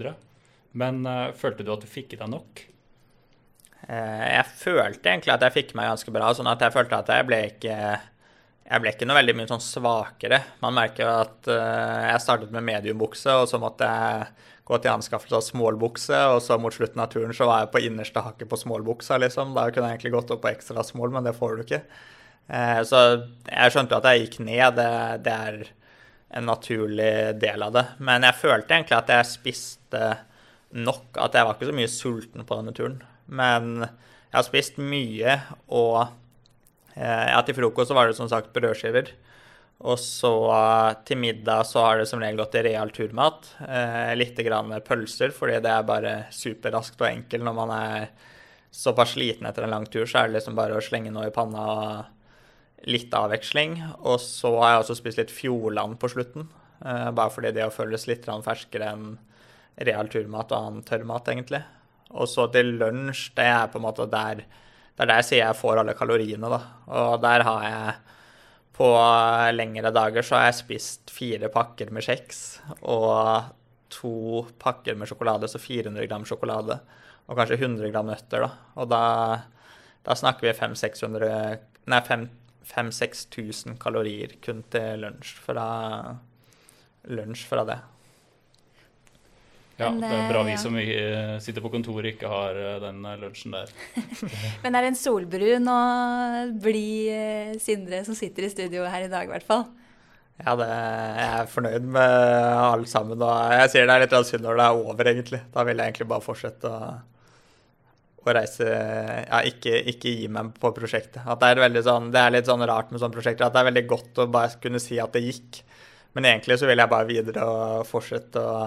Men 0.72 1.02
uh, 1.06 1.32
følte 1.36 1.66
du 1.66 1.72
at 1.74 1.84
du 1.84 1.90
fikk 1.90 2.14
i 2.16 2.20
deg 2.20 2.32
nok? 2.32 2.66
Jeg 3.90 4.44
følte 4.60 5.08
egentlig 5.08 5.32
at 5.32 5.42
jeg 5.42 5.54
fikk 5.54 5.70
meg 5.74 5.88
ganske 5.88 6.12
bra, 6.14 6.28
sånn 6.36 6.50
at 6.50 6.60
jeg 6.62 6.72
følte 6.74 6.98
at 7.00 7.08
jeg 7.10 7.24
ble 7.26 7.38
ikke 7.48 7.76
jeg 8.70 8.82
ble 8.84 8.90
ikke 8.92 9.06
noe 9.08 9.16
veldig 9.16 9.34
mye 9.34 9.48
sånn 9.50 9.62
svakere. 9.64 10.38
Man 10.60 10.76
merker 10.76 11.02
jo 11.02 11.14
at 11.24 11.48
jeg 11.48 12.20
startet 12.22 12.52
med 12.54 12.66
mediumbukse, 12.68 13.32
og 13.40 13.48
så 13.50 13.58
måtte 13.58 13.88
jeg 13.88 14.28
gå 14.70 14.78
til 14.78 14.92
anskaffelse 14.92 15.40
av 15.40 15.42
smålbukse, 15.42 16.20
og 16.36 16.38
så 16.44 16.60
mot 16.60 16.74
slutten 16.74 17.02
av 17.02 17.10
turen 17.10 17.34
så 17.34 17.48
var 17.48 17.64
jeg 17.64 17.72
på 17.72 17.82
innerste 17.88 18.22
hakket 18.22 18.52
på 18.52 18.60
smålbuksa, 18.60 19.18
liksom. 19.24 19.56
Da 19.56 19.66
kunne 19.72 19.88
jeg 19.88 19.98
egentlig 19.98 20.14
gått 20.14 20.30
opp 20.30 20.44
på 20.44 20.52
ekstra 20.52 20.84
smål, 20.86 21.16
men 21.16 21.26
det 21.26 21.34
får 21.34 21.56
du 21.56 21.64
ikke. 21.64 21.80
Uh, 22.50 22.80
så 22.86 23.02
jeg 23.46 23.72
skjønte 23.72 23.94
jo 23.94 24.00
at 24.02 24.08
jeg 24.10 24.24
gikk 24.24 24.40
ned. 24.46 24.80
Det, 24.80 24.90
det, 25.26 25.36
er 25.36 25.60
en 26.38 26.46
naturlig 26.46 27.14
del 27.42 27.62
av 27.66 27.74
det. 27.74 27.86
Men 28.02 28.26
jeg 28.26 28.38
følte 28.38 28.76
egentlig 28.76 28.98
at 28.98 29.14
jeg 29.14 29.30
spiste 29.30 30.04
nok, 30.70 31.08
at 31.18 31.34
jeg 31.34 31.46
var 31.46 31.56
ikke 31.56 31.70
så 31.70 31.76
mye 31.76 31.90
sulten 31.90 32.46
på 32.46 32.58
denne 32.60 32.74
turen. 32.76 33.00
Men 33.30 33.72
jeg 33.82 34.36
har 34.36 34.46
spist 34.46 34.78
mye, 34.78 35.34
og 35.74 35.96
eh, 36.94 37.26
ja, 37.32 37.40
til 37.46 37.56
frokost 37.58 37.90
så 37.90 37.96
var 37.98 38.10
det 38.10 38.18
som 38.18 38.30
sagt 38.30 38.52
brødskiver. 38.54 39.10
Og 39.80 39.98
så 39.98 40.32
eh, 40.54 41.00
til 41.08 41.18
middag 41.22 41.64
så 41.66 41.82
har 41.86 41.98
det 41.98 42.06
som 42.10 42.22
regel 42.22 42.38
gått 42.38 42.58
i 42.60 42.64
real 42.68 42.94
turmat. 42.94 43.50
Eh, 43.66 44.12
litt 44.18 44.38
grann 44.46 44.74
pølser, 44.86 45.34
fordi 45.34 45.58
det 45.64 45.72
er 45.74 45.88
bare 45.88 46.14
superraskt 46.34 47.00
og 47.00 47.10
enkelt 47.10 47.46
når 47.46 47.58
man 47.58 47.74
er 47.74 48.08
såpass 48.70 49.16
sliten 49.16 49.48
etter 49.50 49.66
en 49.66 49.74
lang 49.74 49.86
tur, 49.90 50.06
så 50.06 50.20
er 50.20 50.30
det 50.30 50.38
liksom 50.38 50.54
bare 50.54 50.78
å 50.78 50.84
slenge 50.84 51.10
noe 51.10 51.26
i 51.26 51.34
panna 51.34 51.66
og 51.74 52.18
litt 52.88 53.12
avveksling. 53.14 53.76
Og 54.00 54.20
så 54.22 54.52
har 54.60 54.74
jeg 54.74 54.84
også 54.84 54.98
spist 55.00 55.20
litt 55.20 55.34
Fjordland 55.34 55.98
på 56.00 56.10
slutten, 56.12 56.48
eh, 56.84 57.10
bare 57.10 57.32
fordi 57.34 57.52
det 57.56 57.72
føles 57.74 58.06
litt 58.08 58.24
ferskere 58.24 58.92
enn 58.94 59.18
real 59.80 60.08
turmat 60.08 60.52
og 60.52 60.58
annen 60.58 60.82
tørrmat, 60.84 61.28
egentlig. 61.28 61.62
Og 62.10 62.28
så 62.28 62.48
til 62.52 62.74
lunsj, 62.80 63.30
det 63.36 63.46
er 63.46 63.68
på 63.70 63.78
en 63.78 63.86
måte 63.86 64.08
der 64.10 64.44
Det 65.00 65.06
er 65.06 65.08
der 65.08 65.20
jeg 65.22 65.24
sier 65.24 65.46
jeg 65.46 65.56
får 65.56 65.78
alle 65.80 65.94
kaloriene, 65.94 66.48
da. 66.50 66.60
Og 66.88 67.22
der 67.22 67.42
har 67.46 67.62
jeg 67.64 67.94
På 68.76 68.88
lengre 69.52 69.90
dager 69.92 70.22
så 70.22 70.36
har 70.36 70.44
jeg 70.46 70.54
spist 70.54 71.10
fire 71.10 71.48
pakker 71.52 71.90
med 71.92 72.02
kjeks 72.02 72.60
og 72.80 73.44
to 73.90 74.46
pakker 74.58 74.96
med 74.96 75.08
sjokolade, 75.10 75.48
så 75.48 75.58
400 75.58 76.06
gram 76.08 76.24
sjokolade. 76.24 76.78
Og 77.28 77.36
kanskje 77.36 77.58
100 77.60 77.90
gram 77.92 78.06
nøtter, 78.08 78.40
da. 78.40 78.50
Og 78.80 78.88
da, 78.88 79.02
da 80.06 80.16
snakker 80.16 80.48
vi 80.48 80.56
500-600 80.56 81.60
Nei, 81.90 82.00
5000-6000 82.68 83.78
kalorier 83.80 84.36
kun 84.44 84.62
til 84.72 85.06
lunsj 85.06 85.38
fra, 85.44 85.70
lunsj 87.08 87.46
fra 87.48 87.64
det. 87.68 87.80
Ja, 89.80 89.88
det 89.96 90.08
er 90.12 90.26
bra 90.28 90.42
vi 90.44 90.54
som 90.60 90.74
eh, 90.76 91.38
sitter 91.40 91.64
på 91.64 91.70
kontoret 91.72 92.12
ikke 92.12 92.28
har 92.28 92.56
eh, 92.58 92.80
den 92.82 92.98
eh, 93.08 93.16
lunsjen 93.22 93.54
der. 93.54 93.70
Men 94.62 94.74
det 94.74 94.80
er 94.82 94.88
en 94.90 94.98
solbrun 94.98 95.70
og 95.72 96.50
blid 96.60 97.56
Sindre 97.64 98.02
som 98.04 98.18
sitter 98.18 98.44
i 98.44 98.50
studio 98.52 98.84
her 98.84 99.06
i 99.06 99.12
dag, 99.12 99.24
i 99.24 99.32
hvert 99.32 99.46
fall. 99.46 99.64
Ja, 100.40 100.54
det, 100.56 100.68
jeg 100.68 101.30
er 101.30 101.48
fornøyd 101.52 101.88
med 101.96 102.18
alle 102.58 102.88
sammen. 102.88 103.24
Og 103.24 103.56
jeg 103.56 103.72
sier 103.72 103.88
det 103.88 103.96
er 103.96 104.04
litt 104.04 104.28
synd 104.28 104.44
når 104.44 104.60
det 104.60 104.66
er 104.66 104.84
over, 104.84 105.10
egentlig. 105.14 105.40
Da 105.52 105.64
vil 105.68 105.80
jeg 105.80 105.92
egentlig 105.92 106.08
bare 106.12 106.24
fortsette 106.24 106.68
å, 106.68 106.92
å 108.28 108.34
reise 108.36 108.66
Ja, 108.68 109.40
ikke, 109.48 109.72
ikke, 109.92 110.12
gi 110.12 110.28
meg 110.32 110.52
på 110.60 110.72
prosjektet. 110.76 111.22
At 111.24 111.40
det, 111.40 111.54
er 111.56 111.86
sånn, 111.86 112.10
det 112.12 112.20
er 112.20 112.34
litt 112.34 112.50
sånn 112.50 112.66
rart 112.68 112.92
med 112.92 113.00
sånne 113.00 113.16
prosjekter 113.16 113.46
at 113.46 113.54
det 113.54 113.62
er 113.62 113.70
veldig 113.70 113.86
godt 113.88 114.20
å 114.20 114.28
bare 114.32 114.60
kunne 114.62 114.82
si 114.82 114.98
at 115.00 115.14
det 115.16 115.24
gikk. 115.24 115.62
Men 116.16 116.26
egentlig 116.28 116.58
så 116.60 116.68
vil 116.68 116.82
jeg 116.82 116.90
bare 116.90 117.08
videre 117.08 117.46
og 117.46 117.86
fortsette 117.88 118.42
å 118.42 118.60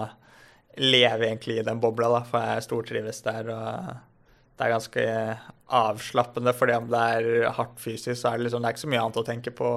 leve 0.80 1.28
egentlig 1.28 1.60
i 1.60 1.66
den 1.66 1.78
bobla, 1.82 2.08
da, 2.16 2.24
for 2.26 2.42
jeg 2.42 2.66
stortrives 2.66 3.22
der. 3.26 3.50
og 3.52 4.56
Det 4.56 4.66
er 4.66 4.74
ganske 4.74 5.06
avslappende, 5.74 6.54
fordi 6.56 6.76
om 6.80 6.90
det 6.90 7.04
er 7.18 7.54
hardt 7.54 7.78
fysisk, 7.82 8.16
så 8.20 8.32
er 8.32 8.38
det, 8.38 8.48
liksom, 8.48 8.64
det 8.64 8.70
er 8.70 8.76
ikke 8.76 8.86
så 8.86 8.92
mye 8.92 9.04
annet 9.04 9.22
å 9.22 9.26
tenke 9.28 9.54
på. 9.54 9.70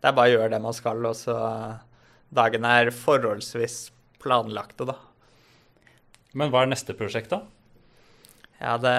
Det 0.00 0.10
er 0.10 0.16
bare 0.18 0.32
å 0.32 0.36
gjøre 0.36 0.52
det 0.52 0.62
man 0.66 0.76
skal, 0.76 1.08
og 1.08 1.16
så 1.18 1.40
Dagene 2.34 2.70
er 2.80 2.88
forholdsvis 2.90 3.76
planlagte, 4.18 4.88
da. 4.88 4.96
Men 6.34 6.50
hva 6.50 6.64
er 6.64 6.72
neste 6.72 6.96
prosjekt, 6.98 7.30
da? 7.30 7.44
Ja, 8.62 8.76
det, 8.78 8.94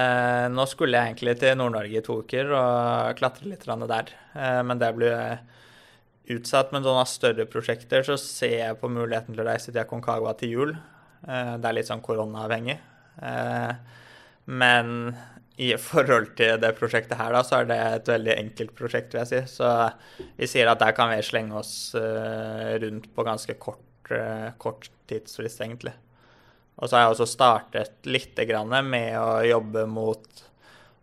Nå 0.53 0.65
skulle 0.67 0.97
jeg 0.97 1.13
egentlig 1.13 1.37
til 1.39 1.55
Nord-Norge 1.57 1.99
i 1.99 2.03
to 2.05 2.19
uker 2.23 2.51
og 2.53 3.19
klatre 3.19 3.47
litt 3.49 3.63
der. 3.65 4.11
Eh, 4.35 4.61
men 4.67 4.81
det 4.81 4.91
blir 4.97 5.37
utsatt. 6.35 6.73
Men 6.73 6.83
sånne 6.85 7.05
større 7.09 7.47
prosjekter 7.49 8.03
så 8.05 8.17
ser 8.19 8.57
jeg 8.59 8.81
på 8.81 8.91
muligheten 8.91 9.35
til 9.35 9.45
å 9.45 9.47
reise 9.47 9.71
til 9.71 9.81
Aconcagua 9.81 10.35
til 10.39 10.57
jul. 10.57 10.75
Eh, 11.27 11.55
det 11.55 11.69
er 11.69 11.77
litt 11.79 11.89
sånn 11.89 12.03
koronaavhengig. 12.05 12.77
Eh, 13.23 13.71
men 14.51 15.15
i 15.55 15.71
forhold 15.79 16.33
til 16.35 16.59
det 16.59 16.73
prosjektet 16.75 17.15
her, 17.15 17.31
da, 17.31 17.41
så 17.47 17.61
er 17.61 17.69
det 17.69 17.79
et 17.79 18.09
veldig 18.11 18.33
enkelt 18.35 18.75
prosjekt, 18.75 19.13
vil 19.15 19.23
jeg 19.23 19.31
si. 19.31 19.55
Så 19.55 19.69
vi 20.35 20.49
sier 20.51 20.67
at 20.67 20.83
der 20.83 20.91
kan 20.97 21.13
vi 21.13 21.21
slenge 21.23 21.55
oss 21.61 21.95
rundt 21.95 23.07
på 23.15 23.23
ganske 23.23 23.55
kort, 23.63 24.11
kort 24.59 24.89
tidsfrist, 25.07 25.63
egentlig. 25.63 25.95
Og 26.75 26.89
så 26.89 26.97
har 26.97 27.05
jeg 27.05 27.13
også 27.13 27.29
startet 27.29 28.09
litt 28.09 28.39
med 28.83 29.15
å 29.19 29.45
jobbe 29.47 29.85
mot 29.87 30.43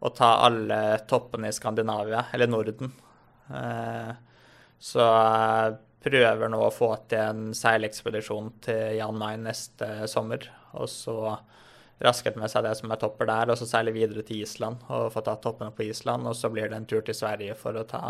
å 0.02 0.10
ta 0.10 0.34
alle 0.44 0.98
toppene 1.08 1.48
i 1.48 1.54
Skandinavia, 1.56 2.26
eller 2.34 2.50
Norden. 2.50 2.92
Så 4.82 5.00
jeg 5.00 5.78
prøver 6.02 6.50
nå 6.50 6.60
å 6.66 6.74
få 6.74 6.90
til 7.08 7.22
en 7.22 7.42
seilekspedisjon 7.54 8.50
til 8.66 8.98
Jan 8.98 9.18
Mayen 9.18 9.46
neste 9.46 10.08
sommer. 10.10 10.44
Og 10.74 10.90
så 10.90 11.16
rasket 12.02 12.36
med 12.40 12.50
seg 12.50 12.66
det 12.66 12.74
som 12.80 12.90
er 12.90 12.98
topper 13.00 13.28
der, 13.30 13.52
og 13.52 13.58
så 13.60 13.68
seile 13.68 13.94
videre 13.94 14.24
til 14.26 14.42
Island 14.42 14.82
og 14.90 15.12
få 15.14 15.22
tatt 15.24 15.42
toppene 15.44 15.72
på 15.72 15.86
Island. 15.86 16.26
Og 16.26 16.34
så 16.36 16.50
blir 16.52 16.68
det 16.68 16.80
en 16.80 16.88
tur 16.90 17.04
til 17.06 17.16
Sverige 17.16 17.54
for 17.58 17.78
å 17.78 17.86
ta 17.88 18.02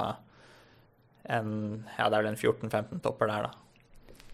en 1.30 1.84
Ja, 1.98 2.08
en 2.08 2.34
14-15 2.34 3.02
topper 3.04 3.28
der, 3.30 3.46
da. 3.46 3.52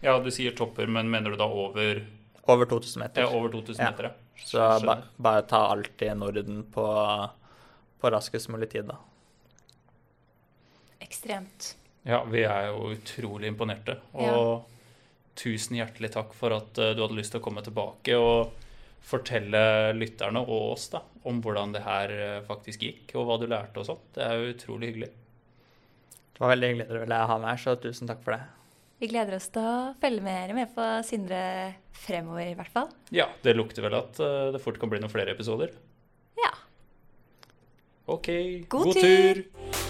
Ja, 0.01 0.15
du 0.23 0.31
sier 0.31 0.55
topper, 0.55 0.87
men 0.87 1.11
mener 1.11 1.35
du 1.35 1.37
da 1.37 1.45
over 1.45 1.99
Over 2.49 2.69
2000 2.71 3.03
meter. 3.03 3.25
Ja, 3.25 3.33
over 3.37 3.51
2000 3.53 3.85
meter, 3.85 4.09
ja. 4.09 4.43
Så 4.45 4.63
ba, 4.85 4.97
bare 5.17 5.41
ta 5.49 5.59
alt 5.73 6.01
i 6.01 6.09
Norden 6.15 6.63
på, 6.73 6.85
på 7.99 8.11
raskest 8.11 8.49
mulig 8.49 8.71
tid, 8.71 8.89
da. 8.89 8.97
Ekstremt. 10.99 11.75
Ja, 12.07 12.23
vi 12.25 12.43
er 12.47 12.71
jo 12.71 12.93
utrolig 12.95 13.51
imponerte. 13.51 13.99
Og 14.15 14.25
ja. 14.25 14.57
tusen 15.37 15.77
hjertelig 15.79 16.13
takk 16.15 16.33
for 16.37 16.55
at 16.55 16.79
uh, 16.81 16.93
du 16.95 17.03
hadde 17.03 17.19
lyst 17.19 17.35
til 17.35 17.41
å 17.41 17.45
komme 17.45 17.63
tilbake 17.65 18.17
og 18.17 18.55
fortelle 19.09 19.93
lytterne 19.95 20.41
og 20.43 20.73
oss 20.73 20.89
da, 20.93 21.01
om 21.29 21.39
hvordan 21.43 21.73
det 21.75 21.83
her 21.85 22.13
uh, 22.13 22.45
faktisk 22.47 22.85
gikk, 22.87 23.15
og 23.19 23.27
hva 23.29 23.39
du 23.41 23.49
lærte 23.49 23.81
og 23.81 23.89
sånt. 23.91 24.07
Det 24.15 24.25
er 24.25 24.37
jo 24.39 24.53
utrolig 24.55 24.93
hyggelig. 24.93 25.11
Det 26.33 26.45
var 26.45 26.55
veldig 26.55 26.71
hyggelig 26.71 26.87
at 26.87 26.95
du 26.95 27.03
ville 27.03 27.21
ha 27.33 27.37
meg 27.43 27.53
her, 27.53 27.61
så 27.65 27.75
tusen 27.83 28.09
takk 28.09 28.23
for 28.25 28.37
det. 28.37 28.58
Vi 28.99 29.07
gleder 29.07 29.37
oss 29.37 29.47
til 29.55 29.63
å 29.63 29.75
følge 30.01 30.23
med, 30.23 30.51
med 30.57 30.73
på 30.75 30.85
Sindre 31.07 31.39
fremover, 31.95 32.49
i 32.51 32.55
hvert 32.57 32.73
fall. 32.73 32.89
Ja, 33.15 33.29
det 33.45 33.55
lukter 33.55 33.85
vel 33.85 33.95
at 33.95 34.19
uh, 34.19 34.49
det 34.51 34.59
fort 34.63 34.79
kan 34.81 34.91
bli 34.91 34.99
noen 34.99 35.13
flere 35.13 35.31
episoder. 35.31 35.71
Ja. 36.39 36.51
OK. 38.11 38.27
God, 38.67 38.89
God 38.89 38.99
tur. 38.99 39.45
tur. 39.47 39.88